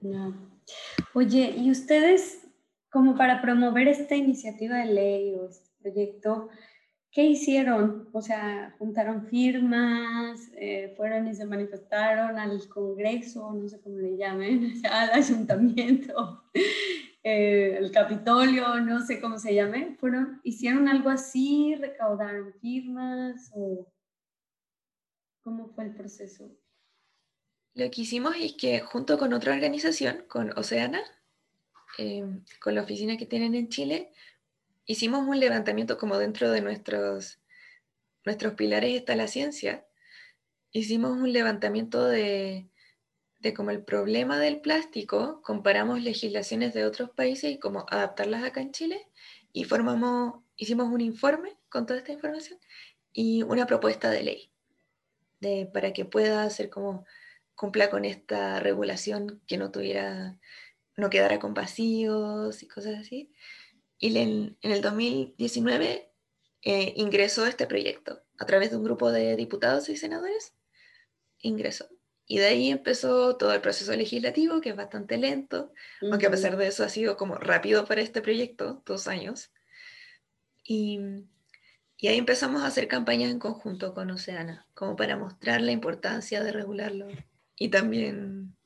Ya. 0.00 0.32
Oye, 1.14 1.54
¿y 1.56 1.70
ustedes, 1.70 2.46
como 2.90 3.16
para 3.16 3.40
promover 3.40 3.88
esta 3.88 4.16
iniciativa 4.16 4.76
de 4.78 4.86
ley 4.86 5.34
o 5.34 5.48
este 5.48 5.70
proyecto, 5.80 6.48
qué 7.10 7.24
hicieron? 7.24 8.08
O 8.12 8.22
sea, 8.22 8.74
juntaron 8.78 9.26
firmas, 9.26 10.50
eh, 10.54 10.94
fueron 10.96 11.26
y 11.28 11.34
se 11.34 11.46
manifestaron 11.46 12.38
al 12.38 12.68
Congreso, 12.68 13.52
no 13.52 13.68
sé 13.68 13.80
cómo 13.80 13.98
le 13.98 14.16
llamen, 14.16 14.82
al 14.90 15.10
ayuntamiento, 15.10 16.44
eh, 17.22 17.76
el 17.78 17.90
Capitolio, 17.90 18.80
no 18.80 19.04
sé 19.04 19.20
cómo 19.20 19.38
se 19.38 19.54
llame. 19.54 19.96
Fueron, 19.98 20.40
hicieron 20.44 20.88
algo 20.88 21.10
así, 21.10 21.74
recaudaron 21.74 22.52
firmas 22.60 23.50
o 23.54 23.86
cómo 25.42 25.68
fue 25.68 25.84
el 25.84 25.94
proceso. 25.94 26.50
Lo 27.74 27.90
que 27.90 28.02
hicimos 28.02 28.34
es 28.38 28.54
que 28.54 28.80
junto 28.80 29.18
con 29.18 29.32
otra 29.32 29.54
organización, 29.54 30.24
con 30.28 30.56
Oceana, 30.58 31.00
eh, 31.98 32.24
con 32.60 32.74
la 32.74 32.82
oficina 32.82 33.16
que 33.16 33.26
tienen 33.26 33.54
en 33.54 33.68
Chile, 33.68 34.12
hicimos 34.86 35.26
un 35.26 35.40
levantamiento 35.40 35.98
como 35.98 36.18
dentro 36.18 36.50
de 36.50 36.60
nuestros, 36.60 37.40
nuestros 38.24 38.54
pilares 38.54 38.94
está 38.94 39.16
la 39.16 39.28
ciencia. 39.28 39.86
Hicimos 40.72 41.12
un 41.12 41.32
levantamiento 41.32 42.04
de, 42.04 42.68
de 43.40 43.54
como 43.54 43.70
el 43.70 43.82
problema 43.82 44.38
del 44.38 44.60
plástico, 44.60 45.42
comparamos 45.42 46.02
legislaciones 46.02 46.74
de 46.74 46.84
otros 46.84 47.10
países 47.10 47.50
y 47.50 47.58
cómo 47.58 47.86
adaptarlas 47.88 48.44
acá 48.44 48.60
en 48.60 48.72
Chile 48.72 49.08
y 49.52 49.64
formamos, 49.64 50.42
hicimos 50.56 50.88
un 50.88 51.00
informe 51.00 51.56
con 51.68 51.86
toda 51.86 51.98
esta 51.98 52.12
información 52.12 52.58
y 53.12 53.42
una 53.42 53.66
propuesta 53.66 54.10
de 54.10 54.22
ley 54.22 54.50
de, 55.40 55.68
para 55.72 55.92
que 55.92 56.04
pueda 56.04 56.48
ser 56.50 56.70
como 56.70 57.06
cumpla 57.54 57.90
con 57.90 58.04
esta 58.04 58.60
regulación 58.60 59.42
que 59.46 59.58
no 59.58 59.70
tuviera, 59.70 60.38
no 60.96 61.10
quedara 61.10 61.38
con 61.38 61.54
vacíos 61.54 62.62
y 62.62 62.68
cosas 62.68 62.98
así. 63.00 63.32
Y 64.00 64.16
en, 64.16 64.56
en 64.62 64.72
el 64.72 64.80
2019 64.80 66.10
eh, 66.62 66.94
ingresó 66.96 67.46
este 67.46 67.66
proyecto 67.66 68.22
a 68.38 68.46
través 68.46 68.70
de 68.70 68.78
un 68.78 68.84
grupo 68.84 69.12
de 69.12 69.36
diputados 69.36 69.88
y 69.90 69.96
senadores, 69.96 70.54
ingresó. 71.38 71.86
Y 72.26 72.38
de 72.38 72.46
ahí 72.46 72.70
empezó 72.70 73.36
todo 73.36 73.52
el 73.52 73.60
proceso 73.60 73.94
legislativo, 73.94 74.60
que 74.60 74.70
es 74.70 74.76
bastante 74.76 75.18
lento, 75.18 75.72
aunque 76.00 76.26
a 76.26 76.30
pesar 76.30 76.56
de 76.56 76.68
eso 76.68 76.84
ha 76.84 76.88
sido 76.88 77.16
como 77.16 77.34
rápido 77.36 77.84
para 77.84 78.00
este 78.00 78.22
proyecto, 78.22 78.82
dos 78.86 79.08
años. 79.08 79.50
Y, 80.64 81.00
y 81.96 82.08
ahí 82.08 82.16
empezamos 82.16 82.62
a 82.62 82.68
hacer 82.68 82.88
campañas 82.88 83.30
en 83.30 83.38
conjunto 83.38 83.92
con 83.94 84.10
Oceana, 84.10 84.66
como 84.74 84.96
para 84.96 85.16
mostrar 85.16 85.60
la 85.60 85.72
importancia 85.72 86.42
de 86.42 86.52
regularlo. 86.52 87.08
Y 87.56 87.68
también 87.68 88.56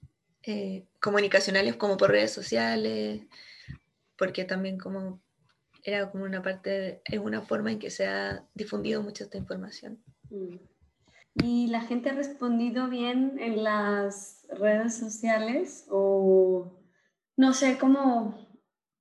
eh, 0.42 0.84
comunicacionales 1.00 1.74
como 1.76 1.96
por 1.96 2.10
redes 2.10 2.32
sociales, 2.32 3.22
porque 4.18 4.44
también 4.44 4.78
como 4.78 5.23
era 5.84 6.10
como 6.10 6.24
una 6.24 6.42
parte, 6.42 7.02
es 7.04 7.18
una 7.18 7.42
forma 7.42 7.70
en 7.70 7.78
que 7.78 7.90
se 7.90 8.06
ha 8.06 8.44
difundido 8.54 9.02
mucho 9.02 9.24
esta 9.24 9.38
información. 9.38 10.02
Mm. 10.30 10.56
¿Y 11.42 11.66
la 11.66 11.82
gente 11.82 12.10
ha 12.10 12.14
respondido 12.14 12.88
bien 12.88 13.38
en 13.38 13.62
las 13.62 14.46
redes 14.48 14.96
sociales? 14.96 15.86
O 15.90 16.80
no 17.36 17.52
sé, 17.52 17.76
¿cómo, 17.78 18.34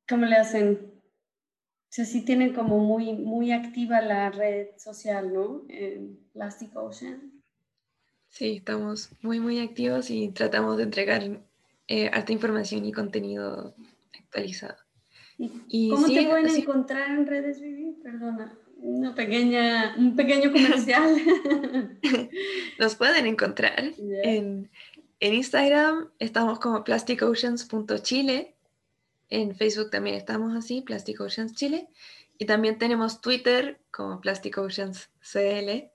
cómo 0.10 0.26
le 0.26 0.36
hacen? 0.36 0.92
O 0.94 1.96
sea, 1.96 2.06
sí 2.06 2.26
tienen 2.26 2.54
como 2.54 2.80
muy, 2.80 3.14
muy 3.14 3.52
activa 3.52 4.02
la 4.02 4.32
red 4.32 4.70
social, 4.78 5.32
¿no? 5.32 5.62
En 5.70 6.20
Plastic 6.34 6.76
Ocean. 6.76 7.44
Sí, 8.30 8.58
estamos 8.58 9.12
muy, 9.22 9.40
muy 9.40 9.60
activos 9.60 10.10
y 10.10 10.30
tratamos 10.30 10.78
de 10.78 10.84
entregar 10.84 11.22
eh, 11.88 12.10
harta 12.12 12.34
información 12.34 12.84
y 12.84 12.92
contenido 12.92 13.76
actualizado. 14.20 14.83
¿Y 15.38 15.52
Y 15.68 15.90
cómo 15.90 16.08
sí, 16.08 16.16
te 16.16 16.26
pueden 16.26 16.56
encontrar 16.56 17.12
en 17.12 17.26
redes, 17.26 17.60
Vivi? 17.60 17.98
Perdona, 18.04 18.58
una 18.78 19.16
pequeña, 19.16 19.96
un 19.98 20.16
pequeño 20.16 20.52
comercial. 20.52 21.16
Nos 22.80 22.96
pueden 22.96 23.26
encontrar 23.26 23.94
en, 23.98 24.70
en 25.20 25.34
Instagram, 25.34 26.10
estamos 26.20 26.60
como 26.60 26.84
plasticoceans.chile, 26.84 28.54
en 29.30 29.56
Facebook 29.56 29.90
también 29.90 30.16
estamos 30.16 30.56
así, 30.56 30.82
Plastic 30.82 31.20
Oceans 31.20 31.56
Chile, 31.56 31.88
y 32.38 32.46
también 32.46 32.78
tenemos 32.78 33.22
Twitter 33.22 33.80
como 33.90 34.22
Plastic 34.22 34.58
Oceans 34.58 35.10
CL, 35.22 35.90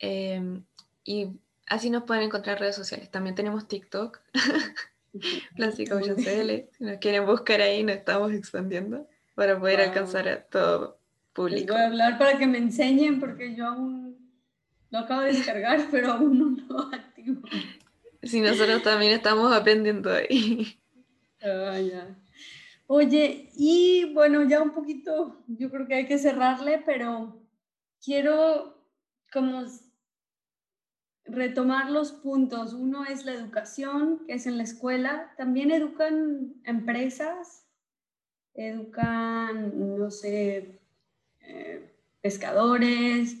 em, 0.00 0.64
y 1.04 1.28
así 1.66 1.90
nos 1.90 2.04
pueden 2.04 2.24
encontrar 2.24 2.56
en 2.56 2.62
redes 2.62 2.76
sociales. 2.76 3.10
También 3.10 3.36
tenemos 3.36 3.68
TikTok, 3.68 4.20
Oceans 5.58 6.16
bien. 6.16 6.24
CL, 6.24 6.68
si 6.76 6.84
nos 6.84 6.98
quieren 6.98 7.26
buscar 7.26 7.60
ahí, 7.60 7.82
nos 7.82 7.96
estamos 7.96 8.32
expandiendo 8.32 9.08
para 9.34 9.58
poder 9.58 9.78
Wow. 9.78 9.88
alcanzar 9.88 10.28
a 10.28 10.42
todo 10.44 10.98
Les 10.98 11.32
público. 11.32 11.72
voy 11.74 11.82
a 11.82 11.86
hablar 11.86 12.18
para 12.18 12.38
que 12.38 12.46
me 12.46 12.58
enseñen 12.58 13.20
porque 13.20 13.54
yo 13.54 13.66
aún 13.66 14.18
lo 14.90 14.98
acabo 15.00 15.22
de 15.22 15.32
descargar, 15.32 15.80
pero 15.90 16.12
aún 16.12 16.38
no 16.38 16.74
lo 16.74 16.80
activo. 16.94 17.42
Si 18.22 18.40
nosotros 18.40 18.82
también 18.82 19.12
estamos 19.12 19.52
aprendiendo 19.52 20.10
ahí. 20.12 20.78
Ah, 21.40 21.78
ya. 21.80 22.16
Oye, 22.88 23.50
y 23.54 24.12
bueno, 24.14 24.42
ya 24.48 24.62
un 24.62 24.72
poquito, 24.72 25.44
yo 25.46 25.70
creo 25.70 25.86
que 25.86 25.94
hay 25.94 26.06
que 26.06 26.18
cerrarle, 26.18 26.82
pero 26.84 27.40
quiero 28.04 28.82
como 29.32 29.62
retomar 31.28 31.90
los 31.90 32.12
puntos. 32.12 32.72
Uno 32.74 33.04
es 33.04 33.24
la 33.24 33.32
educación, 33.34 34.24
que 34.26 34.34
es 34.34 34.46
en 34.46 34.56
la 34.56 34.62
escuela. 34.64 35.32
También 35.36 35.70
educan 35.70 36.54
empresas, 36.64 37.66
educan, 38.54 39.98
no 39.98 40.10
sé, 40.10 40.80
eh, 41.40 41.94
pescadores. 42.20 43.36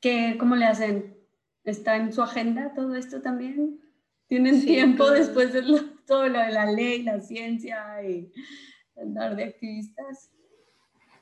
¿Qué, 0.00 0.36
¿Cómo 0.38 0.56
le 0.56 0.64
hacen? 0.66 1.16
¿Está 1.64 1.96
en 1.96 2.12
su 2.12 2.22
agenda 2.22 2.72
todo 2.74 2.94
esto 2.94 3.20
también? 3.20 3.80
¿Tienen 4.26 4.60
Sí, 4.60 4.66
tiempo 4.66 5.10
después 5.10 5.52
de 5.52 5.62
lo- 5.62 5.84
todo 6.06 6.28
lo 6.28 6.38
de 6.40 6.50
la 6.52 6.70
ley, 6.70 7.02
la 7.02 7.20
ciencia 7.20 8.02
y 8.02 8.32
andar 8.96 9.36
de 9.36 9.44
activistas? 9.44 10.30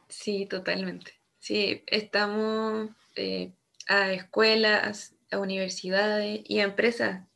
Sí, 0.09 0.47
totalmente. 0.47 1.13
Sí, 1.39 1.83
estamos 1.87 2.91
eh, 3.17 3.53
a 3.89 4.13
escuelas, 4.13 5.16
a 5.31 5.39
universidades 5.39 6.41
y 6.45 6.61
a 6.61 6.65
empresas 6.65 7.27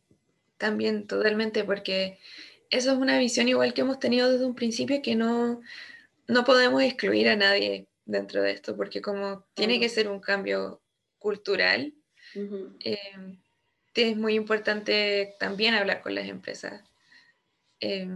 también 0.58 1.06
totalmente, 1.06 1.64
porque 1.64 2.18
eso 2.70 2.92
es 2.92 2.98
una 2.98 3.18
visión 3.18 3.48
igual 3.48 3.74
que 3.74 3.80
hemos 3.80 3.98
tenido 3.98 4.30
desde 4.30 4.44
un 4.44 4.54
principio, 4.54 5.02
que 5.02 5.16
no, 5.16 5.60
no 6.28 6.44
podemos 6.44 6.82
excluir 6.82 7.28
a 7.28 7.36
nadie 7.36 7.86
dentro 8.04 8.42
de 8.42 8.52
esto, 8.52 8.76
porque 8.76 9.00
como 9.00 9.44
tiene 9.54 9.80
que 9.80 9.88
ser 9.88 10.08
un 10.08 10.20
cambio 10.20 10.80
cultural, 11.18 11.94
Ujú. 12.34 12.76
eh, 12.80 12.96
es 13.94 14.16
muy 14.16 14.34
importante 14.34 15.34
también 15.38 15.74
hablar 15.74 16.02
con 16.02 16.14
las 16.14 16.28
empresas. 16.28 16.82
Eh, 17.80 18.08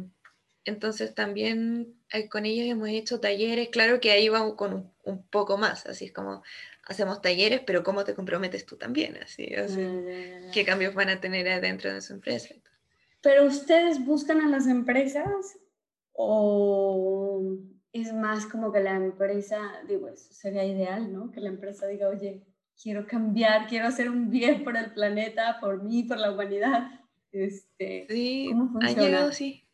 entonces 0.64 1.14
también 1.14 1.94
eh, 2.12 2.28
con 2.28 2.46
ellos 2.46 2.66
hemos 2.66 2.88
hecho 2.88 3.20
talleres, 3.20 3.68
claro 3.70 4.00
que 4.00 4.10
ahí 4.10 4.28
vamos 4.28 4.54
con 4.54 4.74
un, 4.74 4.92
un 5.02 5.22
poco 5.26 5.58
más, 5.58 5.86
así 5.86 6.06
es 6.06 6.12
como 6.12 6.42
hacemos 6.86 7.22
talleres, 7.22 7.60
pero 7.66 7.82
¿cómo 7.82 8.04
te 8.04 8.14
comprometes 8.14 8.66
tú 8.66 8.76
también? 8.76 9.16
Así, 9.16 9.54
o 9.54 9.68
sea, 9.68 9.92
ya. 10.00 10.50
¿Qué 10.52 10.64
cambios 10.64 10.94
van 10.94 11.08
a 11.08 11.20
tener 11.20 11.48
adentro 11.48 11.92
de 11.92 12.00
su 12.00 12.12
empresa? 12.12 12.54
¿Pero 13.20 13.44
ustedes 13.44 14.04
buscan 14.04 14.40
a 14.40 14.48
las 14.48 14.66
empresas 14.66 15.58
o 16.12 17.56
es 17.92 18.12
más 18.12 18.46
como 18.46 18.72
que 18.72 18.80
la 18.80 18.96
empresa, 18.96 19.58
digo, 19.88 20.08
eso 20.08 20.32
sería 20.32 20.64
ideal, 20.64 21.12
¿no? 21.12 21.30
Que 21.30 21.40
la 21.40 21.48
empresa 21.48 21.86
diga, 21.86 22.08
oye, 22.08 22.42
quiero 22.80 23.06
cambiar, 23.06 23.68
quiero 23.68 23.86
hacer 23.86 24.10
un 24.10 24.30
bien 24.30 24.64
por 24.64 24.76
el 24.76 24.92
planeta, 24.92 25.58
por 25.60 25.82
mí, 25.82 26.02
por 26.02 26.18
la 26.18 26.32
humanidad. 26.32 26.88
Este, 27.32 28.06
Sí, 28.08 28.48
¿Cómo 28.50 28.78
han 28.80 28.94
llegado, 28.94 29.32
sí, 29.32 29.64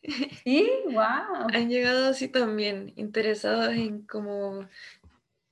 Sí, 0.44 0.70
wow. 0.86 1.48
Han 1.52 1.68
llegado 1.68 2.08
así 2.08 2.28
también, 2.28 2.92
interesados 2.96 3.74
en 3.74 4.02
como, 4.02 4.66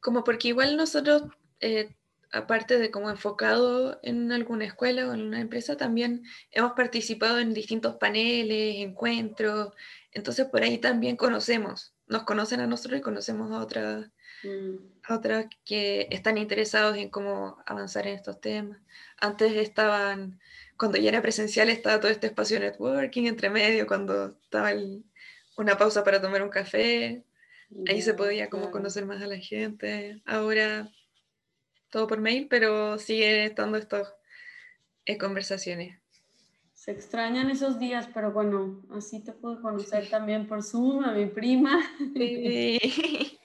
como 0.01 0.25
porque 0.25 0.49
igual 0.49 0.77
nosotros, 0.77 1.25
eh, 1.61 1.95
aparte 2.33 2.79
de 2.79 2.91
como 2.91 3.11
enfocado 3.11 3.99
en 4.03 4.31
alguna 4.33 4.65
escuela 4.65 5.09
o 5.09 5.15
en 5.15 5.23
una 5.23 5.41
empresa, 5.41 5.77
también 5.77 6.25
hemos 6.51 6.73
participado 6.73 7.39
en 7.39 7.55
distintos 7.55 7.97
paneles, 7.97 8.77
encuentros, 8.77 9.73
entonces 10.13 10.47
por 10.47 10.63
ahí 10.63 10.79
también 10.79 11.17
conocemos, 11.17 11.95
nos 12.07 12.25
conocen 12.25 12.61
a 12.61 12.67
nosotros 12.67 13.01
y 13.01 13.03
conocemos 13.03 13.51
a 13.53 13.61
otras, 13.61 14.11
mm. 14.45 14.77
a 15.05 15.15
otras 15.15 15.47
que 15.65 16.09
están 16.11 16.39
interesados 16.39 16.97
en 16.97 17.09
cómo 17.09 17.63
avanzar 17.67 18.07
en 18.07 18.15
estos 18.15 18.41
temas. 18.41 18.79
Antes 19.19 19.53
estaban 19.55 20.39
cuando 20.77 20.99
ya 20.99 21.09
era 21.09 21.23
presencial 21.23 21.71
estaba 21.71 21.99
todo 22.01 22.11
este 22.11 22.29
espacio 22.29 22.61
de 22.61 22.67
networking 22.67 23.25
entre 23.25 23.51
medio, 23.51 23.87
cuando 23.87 24.39
estaba 24.43 24.71
una 25.57 25.77
pausa 25.77 26.05
para 26.05 26.23
tomar 26.23 26.43
un 26.43 26.51
café, 26.51 27.25
ahí 27.89 28.01
se 28.01 28.15
podía 28.15 28.49
como 28.49 28.71
conocer 28.71 29.05
más 29.05 29.21
a 29.23 29.27
la 29.27 29.39
gente. 29.39 30.23
Ahora 30.25 30.89
todo 31.91 32.07
por 32.07 32.21
mail, 32.21 32.47
pero 32.49 32.99
sigue 32.99 33.47
estando 33.47 33.79
estas 33.79 34.15
eh, 35.07 35.19
conversaciones. 35.19 35.99
Se 36.75 36.93
extrañan 36.93 37.51
esos 37.51 37.79
días, 37.79 38.09
pero 38.15 38.33
bueno, 38.33 38.83
así 38.93 39.23
te 39.23 39.33
puedo 39.33 39.61
conocer 39.61 40.09
también 40.09 40.47
por 40.47 40.63
Zoom 40.63 41.05
a 41.05 41.13
mi 41.13 41.27
prima. 41.27 41.81
Sí. 42.15 43.39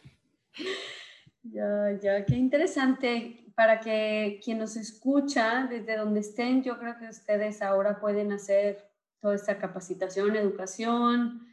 ya, 1.43 1.97
ya, 2.01 2.25
qué 2.25 2.35
interesante 2.35 3.51
para 3.55 3.79
que 3.79 4.39
quien 4.43 4.59
nos 4.59 4.75
escucha, 4.75 5.67
desde 5.69 5.97
donde 5.97 6.21
estén, 6.21 6.63
yo 6.63 6.77
creo 6.79 6.97
que 6.97 7.07
ustedes 7.09 7.61
ahora 7.61 7.99
pueden 7.99 8.31
hacer 8.31 8.89
toda 9.19 9.35
esta 9.35 9.57
capacitación, 9.57 10.35
educación 10.35 11.47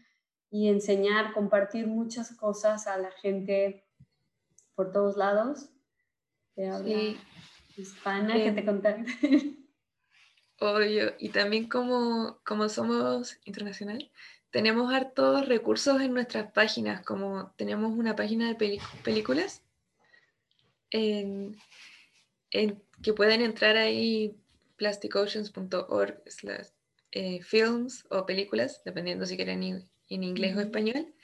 y 0.50 0.68
enseñar, 0.68 1.32
compartir 1.32 1.86
muchas 1.86 2.32
cosas 2.32 2.86
a 2.86 2.98
la 2.98 3.10
gente 3.10 3.84
por 4.74 4.92
todos 4.92 5.16
lados 5.16 5.70
habla 6.68 7.14
hispana, 7.76 8.34
que 8.34 8.52
te 8.52 8.64
contacte. 8.64 9.12
Obvio, 10.60 11.14
y 11.18 11.30
también 11.30 11.68
como, 11.68 12.38
como 12.44 12.68
somos 12.68 13.38
internacional, 13.44 14.10
tenemos 14.50 14.92
hartos 14.92 15.48
recursos 15.48 16.00
en 16.02 16.12
nuestras 16.12 16.52
páginas, 16.52 17.02
como 17.02 17.52
tenemos 17.56 17.96
una 17.96 18.14
página 18.14 18.52
de 18.52 18.78
películas 19.02 19.62
en, 20.90 21.56
que 22.50 23.12
pueden 23.14 23.40
entrar 23.40 23.76
ahí 23.76 24.36
plasticoceans.org 24.76 26.22
eh, 27.12 27.42
films 27.42 28.04
o 28.10 28.26
películas, 28.26 28.82
dependiendo 28.84 29.24
si 29.24 29.36
quieren 29.36 29.62
en 30.08 30.22
inglés 30.22 30.56
o 30.56 30.60
español. 30.60 31.14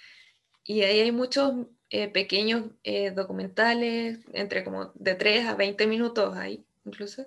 Y 0.64 0.82
ahí 0.82 1.00
hay 1.00 1.12
muchos 1.12 1.66
eh, 1.90 2.08
pequeños 2.08 2.64
eh, 2.84 3.10
documentales, 3.10 4.20
entre 4.32 4.64
como 4.64 4.92
de 4.94 5.14
3 5.14 5.46
a 5.46 5.54
20 5.54 5.86
minutos 5.86 6.36
ahí 6.36 6.64
incluso, 6.84 7.26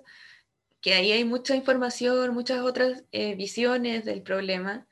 que 0.80 0.94
ahí 0.94 1.12
hay 1.12 1.24
mucha 1.24 1.54
información, 1.56 2.34
muchas 2.34 2.60
otras 2.60 3.04
visiones 3.36 4.04
del 4.06 4.22
problema. 4.22 4.86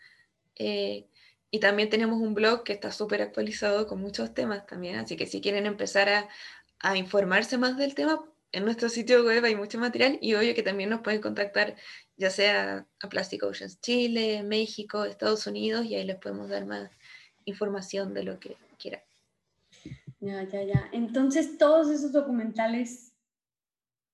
y 1.50 1.60
también 1.60 1.88
tenemos 1.88 2.20
un 2.20 2.34
blog 2.34 2.62
que 2.64 2.74
está 2.74 2.92
súper 2.92 3.22
actualizado 3.22 3.86
con 3.86 4.00
muchos 4.00 4.34
temas 4.34 4.66
también, 4.66 4.96
así 4.96 5.16
que 5.16 5.26
si 5.26 5.40
quieren 5.40 5.66
empezar 5.66 6.08
a, 6.10 6.28
a 6.80 6.96
informarse 6.96 7.56
más 7.58 7.76
del 7.78 7.94
tema, 7.94 8.22
en 8.52 8.64
nuestro 8.64 8.88
sitio 8.88 9.24
web 9.24 9.44
hay 9.44 9.56
mucho 9.56 9.78
material 9.78 10.18
y 10.20 10.34
obvio 10.34 10.54
que 10.54 10.62
también 10.62 10.90
nos 10.90 11.00
pueden 11.00 11.20
contactar 11.20 11.76
ya 12.16 12.30
sea 12.30 12.86
a 13.00 13.08
Plastic 13.08 13.42
Oceans 13.42 13.80
Chile, 13.80 14.42
México, 14.42 15.04
Estados 15.04 15.46
Unidos 15.46 15.84
y 15.86 15.94
ahí 15.94 16.04
les 16.04 16.16
podemos 16.16 16.48
dar 16.48 16.66
más 16.66 16.90
información 17.44 18.14
de 18.14 18.24
lo 18.24 18.40
que. 18.40 18.56
Ya, 20.20 20.42
ya, 20.44 20.62
ya. 20.62 20.88
Entonces 20.92 21.58
todos 21.58 21.90
esos 21.90 22.12
documentales 22.12 23.14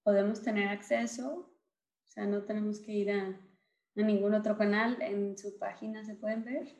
podemos 0.03 0.43
tener 0.43 0.69
acceso, 0.69 1.51
o 2.05 2.07
sea, 2.07 2.27
no 2.27 2.43
tenemos 2.45 2.81
que 2.81 2.93
ir 2.93 3.11
a, 3.11 3.41
ningún 3.95 4.35
otro 4.35 4.59
canal, 4.59 5.01
en 5.01 5.39
su 5.39 5.57
página 5.59 6.05
se 6.05 6.17
pueden 6.17 6.45
ver. 6.45 6.77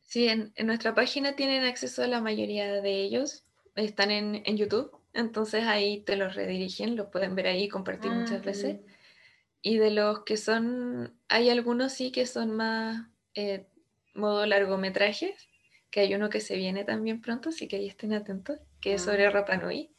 Sí, 0.00 0.28
en, 0.28 0.52
nuestra 0.66 0.94
página 0.94 1.36
tienen 1.36 1.64
acceso 1.64 2.02
a 2.02 2.08
la 2.08 2.20
mayoría 2.20 2.82
de 2.82 3.02
ellos, 3.02 3.46
están 3.76 4.10
en, 4.10 4.42
en 4.44 4.56
YouTube 4.56 4.98
entonces 5.18 5.64
ahí 5.64 6.02
te 6.02 6.14
los 6.16 6.34
redirigen, 6.34 6.94
los 6.94 7.08
pueden 7.08 7.34
ver 7.34 7.48
ahí 7.48 7.64
y 7.64 7.68
compartir 7.68 8.12
ah, 8.12 8.14
muchas 8.14 8.44
veces. 8.44 8.80
Y 9.62 9.78
de 9.78 9.90
los 9.90 10.22
que 10.24 10.36
son, 10.36 11.18
hay 11.28 11.50
algunos 11.50 11.92
sí 11.92 12.12
que 12.12 12.26
son 12.26 12.52
más 12.52 13.08
eh, 13.34 13.66
modo 14.14 14.46
largometrajes, 14.46 15.47
que 15.90 16.00
hay 16.00 16.14
uno 16.14 16.28
que 16.28 16.40
se 16.40 16.56
viene 16.56 16.84
también 16.84 17.20
pronto, 17.20 17.48
así 17.48 17.68
que 17.68 17.76
ahí 17.76 17.88
estén 17.88 18.12
atentos, 18.12 18.58
que 18.80 18.94
es 18.94 19.02
sobre 19.02 19.26
ah. 19.26 19.30
Rapa 19.30 19.56
Nui. 19.56 19.90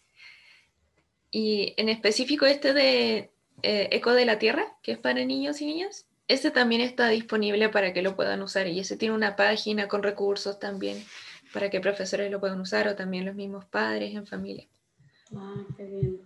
Y 1.31 1.73
en 1.77 1.89
específico 1.89 2.45
este 2.45 2.73
de 2.73 3.31
eh, 3.63 3.89
Eco 3.91 4.13
de 4.13 4.25
la 4.25 4.39
Tierra, 4.39 4.65
que 4.81 4.93
es 4.93 4.97
para 4.97 5.23
niños 5.25 5.61
y 5.61 5.65
niñas, 5.65 6.07
ese 6.27 6.51
también 6.51 6.81
está 6.81 7.07
disponible 7.09 7.69
para 7.69 7.91
que 7.91 8.01
lo 8.01 8.15
puedan 8.15 8.41
usar 8.41 8.67
y 8.67 8.79
ese 8.79 8.97
tiene 8.97 9.15
una 9.15 9.35
página 9.35 9.87
con 9.87 10.03
recursos 10.03 10.59
también 10.59 11.03
para 11.53 11.69
que 11.69 11.79
profesores 11.79 12.31
lo 12.31 12.39
puedan 12.39 12.61
usar 12.61 12.87
o 12.87 12.95
también 12.95 13.25
los 13.25 13.35
mismos 13.35 13.65
padres 13.65 14.13
en 14.15 14.27
familia. 14.27 14.67
Ah, 15.35 15.63
qué 15.75 15.85
bien. 15.85 16.21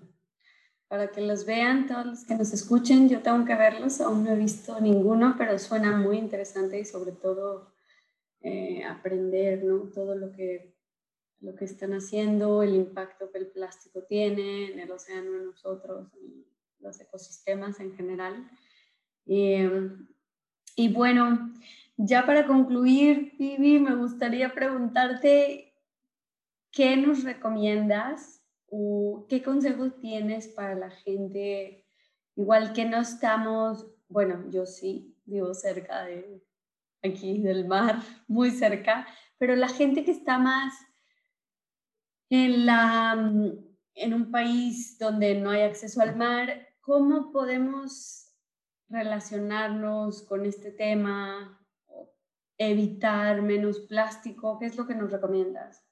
Para 0.87 1.07
que 1.07 1.21
los 1.21 1.45
vean 1.45 1.87
todos 1.87 2.05
los 2.05 2.25
que 2.25 2.35
nos 2.35 2.53
escuchen, 2.53 3.09
yo 3.09 3.21
tengo 3.21 3.45
que 3.45 3.55
verlos, 3.55 3.99
aún 4.01 4.23
no 4.25 4.31
he 4.31 4.35
visto 4.35 4.79
ninguno, 4.79 5.35
pero 5.37 5.57
suena 5.57 5.95
muy 5.95 6.17
interesante 6.17 6.79
y 6.79 6.85
sobre 6.85 7.13
todo 7.13 7.72
eh, 8.43 8.83
aprender 8.83 9.63
¿no? 9.63 9.89
todo 9.91 10.15
lo 10.15 10.31
que, 10.31 10.75
lo 11.39 11.55
que 11.55 11.65
están 11.65 11.93
haciendo, 11.93 12.61
el 12.61 12.75
impacto 12.75 13.31
que 13.31 13.39
el 13.39 13.47
plástico 13.47 14.03
tiene 14.03 14.71
en 14.71 14.79
el 14.79 14.91
océano, 14.91 15.35
en 15.35 15.45
nosotros, 15.45 16.13
en 16.21 16.45
los 16.79 16.99
ecosistemas 16.99 17.79
en 17.79 17.95
general. 17.95 18.49
y 19.25 20.93
bueno, 20.93 21.53
ya 21.97 22.25
para 22.25 22.45
concluir, 22.45 23.33
Vivi, 23.39 23.79
me 23.79 23.95
gustaría 23.95 24.53
preguntarte, 24.53 25.73
¿qué 26.71 26.97
nos 26.97 27.23
recomiendas 27.23 28.43
qué 29.29 29.43
consejos 29.43 29.99
tienes 29.99 30.47
para 30.47 30.75
la 30.75 30.89
gente, 30.89 31.85
igual 32.35 32.73
que 32.73 32.85
no 32.85 33.01
estamos, 33.01 33.87
bueno, 34.07 34.49
yo 34.49 34.65
sí 34.65 35.15
vivo 35.25 35.53
cerca 35.53 36.05
de 36.05 36.43
aquí 37.03 37.39
del 37.39 37.67
mar, 37.67 38.01
muy 38.27 38.51
cerca, 38.51 39.07
pero 39.37 39.55
la 39.55 39.67
gente 39.67 40.03
que 40.03 40.11
está 40.11 40.37
más 40.37 40.73
en, 42.29 42.65
la, 42.65 43.13
en 43.95 44.13
un 44.13 44.31
país 44.31 44.97
donde 44.97 45.35
no 45.35 45.51
hay 45.51 45.61
acceso 45.61 46.01
al 46.01 46.15
mar, 46.15 46.67
¿cómo 46.81 47.31
podemos 47.31 48.31
relacionarnos 48.89 50.23
con 50.23 50.45
este 50.45 50.71
tema? 50.71 51.59
evitar 52.57 53.41
menos 53.41 53.79
plástico, 53.81 54.57
¿qué 54.59 54.67
es 54.67 54.77
lo 54.77 54.87
que 54.87 54.95
nos 54.95 55.11
recomiendas? 55.11 55.83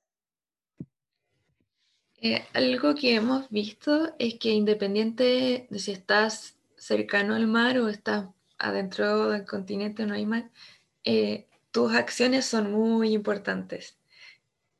Eh, 2.21 2.45
algo 2.53 2.93
que 2.93 3.15
hemos 3.15 3.49
visto 3.49 4.13
es 4.19 4.35
que 4.35 4.51
independiente 4.51 5.67
de 5.69 5.79
si 5.79 5.91
estás 5.91 6.57
cercano 6.77 7.35
al 7.35 7.47
mar 7.47 7.79
o 7.79 7.87
estás 7.87 8.27
adentro 8.59 9.29
del 9.29 9.45
continente 9.45 10.05
no 10.05 10.13
hay 10.13 10.25
mar, 10.25 10.51
eh, 11.03 11.47
tus 11.71 11.93
acciones 11.93 12.45
son 12.45 12.71
muy 12.71 13.13
importantes, 13.13 13.97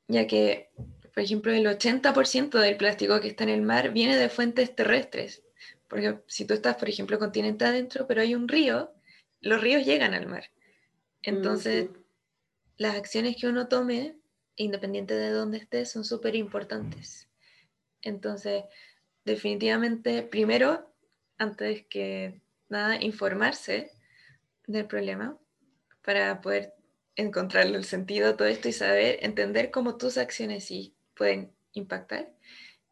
ya 0.08 0.28
que, 0.28 0.70
por 1.14 1.24
ejemplo, 1.24 1.52
el 1.52 1.66
80% 1.66 2.60
del 2.60 2.78
plástico 2.78 3.20
que 3.22 3.30
está 3.30 3.44
en 3.44 3.50
el 3.50 3.62
mar 3.62 3.92
viene 3.92 4.18
de 4.18 4.30
fuentes 4.30 4.76
terrestres, 4.76 5.44
porque 5.88 6.20
si 6.28 6.46
tú 6.46 6.54
estás, 6.54 6.76
por 6.76 6.90
ejemplo, 6.90 7.20
continente 7.20 7.66
adentro, 7.66 8.08
pero 8.08 8.22
hay 8.22 8.36
un 8.36 8.48
río, 8.48 8.94
los 9.42 9.62
ríos 9.62 9.86
llegan 9.86 10.14
al 10.14 10.28
mar. 10.28 10.52
Entonces, 11.24 11.90
las 12.78 12.96
acciones 12.96 13.36
que 13.36 13.48
uno 13.48 13.68
tome, 13.68 14.16
independiente 14.56 15.16
de 15.16 15.32
dónde 15.32 15.58
estés, 15.58 15.92
son 15.92 16.04
súper 16.04 16.36
importantes. 16.36 17.30
Entonces, 18.02 18.64
definitivamente, 19.26 20.24
primero, 20.24 20.92
antes 21.38 21.86
que 21.88 22.42
nada, 22.70 23.02
informarse 23.02 23.92
del 24.68 24.88
problema 24.88 25.38
para 26.04 26.42
poder 26.42 26.74
encontrarle 27.16 27.78
el 27.78 27.86
sentido 27.86 28.30
a 28.30 28.38
todo 28.38 28.48
esto 28.48 28.70
y 28.70 28.74
saber, 28.74 29.20
entender 29.22 29.72
cómo 29.72 29.98
tus 29.98 30.18
acciones 30.18 30.66
sí 30.66 30.94
pueden 31.16 31.52
impactar. 31.74 32.32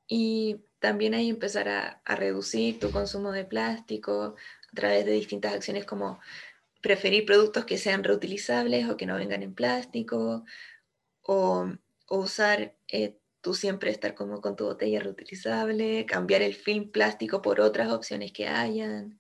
Y 0.07 0.61
también 0.79 1.13
ahí 1.13 1.29
empezar 1.29 1.69
a, 1.69 2.01
reducir 2.05 2.79
tu 2.79 2.91
consumo 2.91 3.31
de 3.31 3.45
plástico 3.45 4.35
a 4.71 4.75
través 4.75 5.05
de 5.05 5.11
distintas 5.13 5.53
acciones 5.53 5.85
como 5.85 6.19
preferir 6.81 7.25
productos 7.25 7.65
que 7.65 7.77
sean 7.77 8.03
reutilizables 8.03 8.89
o 8.89 8.97
que 8.97 9.05
no 9.05 9.15
vengan 9.15 9.43
en 9.43 9.53
plástico, 9.53 10.45
o, 11.21 11.71
o 12.07 12.17
usar 12.17 12.75
eh, 12.87 13.17
tú 13.41 13.53
siempre 13.53 13.91
estar 13.91 14.15
como 14.15 14.41
con 14.41 14.55
tu 14.55 14.65
botella 14.65 15.01
reutilizable, 15.01 16.05
cambiar 16.05 16.41
el 16.41 16.55
film 16.55 16.91
plástico 16.91 17.41
por 17.41 17.59
otras 17.61 17.91
opciones 17.91 18.31
que 18.31 18.47
hayan 18.47 19.19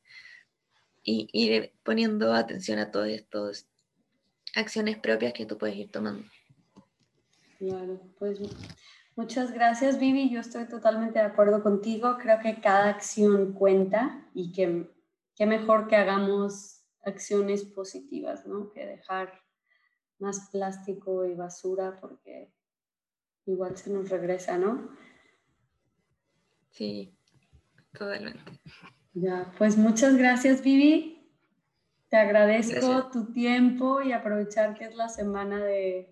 y 1.03 1.29
ir 1.33 1.73
poniendo 1.83 2.33
atención 2.33 2.79
a 2.79 2.91
todos 2.91 3.07
estos 3.07 3.67
acciones 4.55 4.97
propias 4.97 5.33
que 5.33 5.45
tú 5.45 5.57
puedes 5.57 5.75
ir 5.75 5.91
tomando. 5.91 6.23
Claro, 7.57 7.99
pues 8.17 8.39
muchas 9.15 9.51
gracias 9.51 9.99
Vivi, 9.99 10.29
yo 10.29 10.39
estoy 10.39 10.65
totalmente 10.65 11.19
de 11.19 11.25
acuerdo 11.25 11.61
contigo, 11.61 12.17
creo 12.17 12.39
que 12.39 12.61
cada 12.61 12.89
acción 12.89 13.53
cuenta 13.53 14.29
y 14.33 14.51
que 14.51 14.89
qué 15.35 15.45
mejor 15.45 15.87
que 15.87 15.95
hagamos 15.95 16.85
acciones 17.03 17.63
positivas, 17.63 18.45
¿no? 18.45 18.71
Que 18.71 18.85
dejar 18.85 19.41
más 20.19 20.49
plástico 20.51 21.25
y 21.25 21.33
basura 21.33 21.99
porque 21.99 22.53
igual 23.45 23.77
se 23.77 23.89
nos 23.89 24.09
regresa, 24.09 24.57
¿no? 24.57 24.89
Sí, 26.69 27.13
totalmente. 27.91 28.59
Ya, 29.13 29.51
pues 29.57 29.77
muchas 29.77 30.15
gracias 30.15 30.61
Vivi. 30.61 31.18
Te 32.09 32.17
agradezco 32.17 33.11
tu 33.11 33.31
tiempo 33.31 34.01
y 34.01 34.13
aprovechar 34.13 34.73
que 34.73 34.85
es 34.85 34.95
la 34.95 35.09
semana 35.09 35.63
de, 35.63 36.09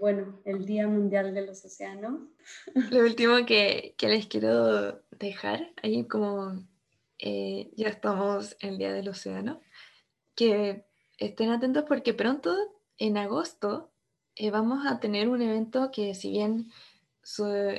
bueno, 0.00 0.40
el 0.44 0.66
Día 0.66 0.88
Mundial 0.88 1.32
de 1.34 1.46
los 1.46 1.64
Océanos. 1.64 2.20
Lo 2.90 3.00
último 3.00 3.46
que, 3.46 3.94
les 4.00 4.26
quiero 4.26 5.00
dejar, 5.12 5.70
ahí 5.82 6.04
como 6.08 6.66
eh, 7.20 7.70
ya 7.76 7.88
estamos 7.88 8.56
en 8.60 8.70
el 8.70 8.78
Día 8.78 8.92
del 8.92 9.08
Océano, 9.08 9.60
que 10.34 10.84
estén 11.16 11.50
atentos 11.50 11.84
porque 11.86 12.12
pronto, 12.12 12.52
en 12.98 13.16
agosto, 13.18 13.92
eh, 14.34 14.50
vamos 14.50 14.84
a 14.84 14.98
tener 14.98 15.28
un 15.28 15.42
evento 15.42 15.92
que 15.92 16.12
si 16.16 16.32
bien 16.32 16.72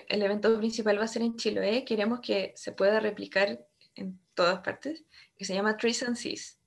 el 0.07 0.21
evento 0.21 0.57
principal 0.57 0.99
va 0.99 1.03
a 1.03 1.09
ser 1.09 1.23
en 1.23 1.35
Chiloé, 1.35 1.83
queremos 1.83 2.21
que 2.21 2.53
se 2.55 2.71
pueda 2.71 3.01
replicar 3.01 3.67
en 3.95 4.21
todas 4.35 4.61
partes, 4.61 5.03
que 5.35 5.43
se 5.43 5.53
llama 5.53 5.75
Trees 5.75 6.01
and 6.03 6.15
Seas 6.15 6.62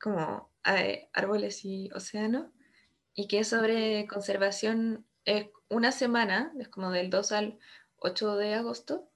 como 0.00 0.50
eh, 0.64 1.08
árboles 1.12 1.64
y 1.64 1.90
océano, 1.92 2.52
y 3.14 3.28
que 3.28 3.40
es 3.40 3.48
sobre 3.48 4.06
conservación, 4.06 5.06
es 5.24 5.48
una 5.68 5.92
semana, 5.92 6.52
es 6.58 6.68
como 6.68 6.90
del 6.90 7.10
2 7.10 7.32
al 7.32 7.58
8 7.98 8.36
de 8.36 8.54
agosto, 8.54 9.08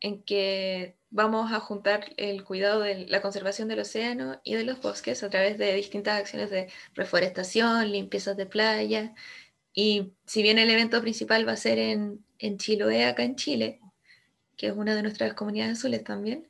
en 0.00 0.22
que 0.22 0.96
vamos 1.10 1.52
a 1.52 1.60
juntar 1.60 2.12
el 2.16 2.44
cuidado 2.44 2.80
de 2.80 3.06
la 3.06 3.20
conservación 3.20 3.68
del 3.68 3.80
océano 3.80 4.40
y 4.44 4.54
de 4.54 4.64
los 4.64 4.80
bosques 4.80 5.22
a 5.22 5.30
través 5.30 5.58
de 5.58 5.74
distintas 5.74 6.18
acciones 6.18 6.50
de 6.50 6.68
reforestación, 6.94 7.90
limpiezas 7.90 8.36
de 8.36 8.46
playa. 8.46 9.14
Y 9.72 10.12
si 10.26 10.42
bien 10.42 10.58
el 10.58 10.70
evento 10.70 11.00
principal 11.00 11.46
va 11.46 11.52
a 11.52 11.56
ser 11.56 11.78
en, 11.78 12.24
en 12.38 12.58
Chiloé, 12.58 13.04
acá 13.04 13.24
en 13.24 13.36
Chile, 13.36 13.80
que 14.56 14.68
es 14.68 14.72
una 14.72 14.94
de 14.94 15.02
nuestras 15.02 15.34
comunidades 15.34 15.78
azules 15.78 16.04
también, 16.04 16.48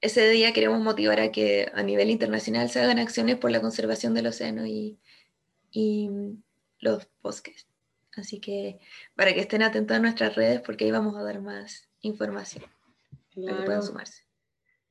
ese 0.00 0.28
día 0.30 0.52
queremos 0.52 0.80
motivar 0.80 1.20
a 1.20 1.30
que 1.30 1.70
a 1.74 1.82
nivel 1.82 2.10
internacional 2.10 2.70
se 2.70 2.80
hagan 2.80 2.98
acciones 2.98 3.36
por 3.36 3.50
la 3.50 3.60
conservación 3.60 4.14
del 4.14 4.26
océano 4.26 4.66
y, 4.66 4.98
los 6.80 7.08
bosques. 7.22 7.66
Así 8.16 8.40
que 8.40 8.80
para 9.14 9.34
que 9.34 9.40
estén 9.40 9.62
atentos 9.62 9.96
a 9.96 10.00
nuestras 10.00 10.34
redes 10.34 10.60
porque 10.62 10.86
ahí 10.86 10.90
vamos 10.90 11.14
a 11.16 11.22
dar 11.22 11.40
más 11.40 11.88
información 12.00 12.64
para 13.34 13.58
que 13.58 13.64
puedan 13.64 13.82
sumarse. 13.82 14.24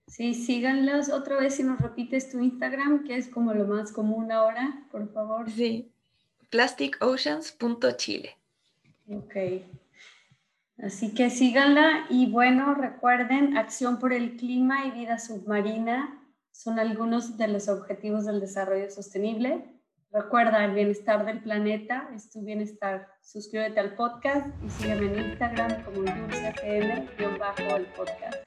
Sí, 0.07 0.33
síganlas 0.33 1.09
otra 1.11 1.39
vez 1.39 1.55
si 1.55 1.63
nos 1.63 1.79
repites 1.79 2.31
tu 2.31 2.39
Instagram, 2.39 3.03
que 3.03 3.17
es 3.17 3.27
como 3.27 3.53
lo 3.53 3.65
más 3.65 3.91
común 3.91 4.31
ahora, 4.31 4.87
por 4.91 5.11
favor. 5.11 5.49
Sí, 5.51 5.91
plasticoceans.chile. 6.49 8.37
Ok. 9.09 9.35
Así 10.81 11.13
que 11.13 11.29
síganla 11.29 12.05
y 12.09 12.31
bueno, 12.31 12.73
recuerden, 12.73 13.57
acción 13.57 13.99
por 13.99 14.13
el 14.13 14.37
clima 14.37 14.85
y 14.85 14.91
vida 14.91 15.19
submarina 15.19 16.19
son 16.51 16.79
algunos 16.79 17.37
de 17.37 17.47
los 17.49 17.67
objetivos 17.67 18.25
del 18.25 18.39
desarrollo 18.39 18.89
sostenible. 18.89 19.65
Recuerda, 20.11 20.65
el 20.65 20.73
bienestar 20.73 21.25
del 21.25 21.41
planeta 21.41 22.09
es 22.15 22.29
tu 22.31 22.43
bienestar. 22.43 23.07
Suscríbete 23.21 23.79
al 23.79 23.95
podcast 23.95 24.47
y 24.65 24.69
sígueme 24.69 25.05
en 25.13 25.29
Instagram 25.29 25.83
como 25.83 25.97
dulcefm-el 25.99 27.85
podcast. 27.95 28.37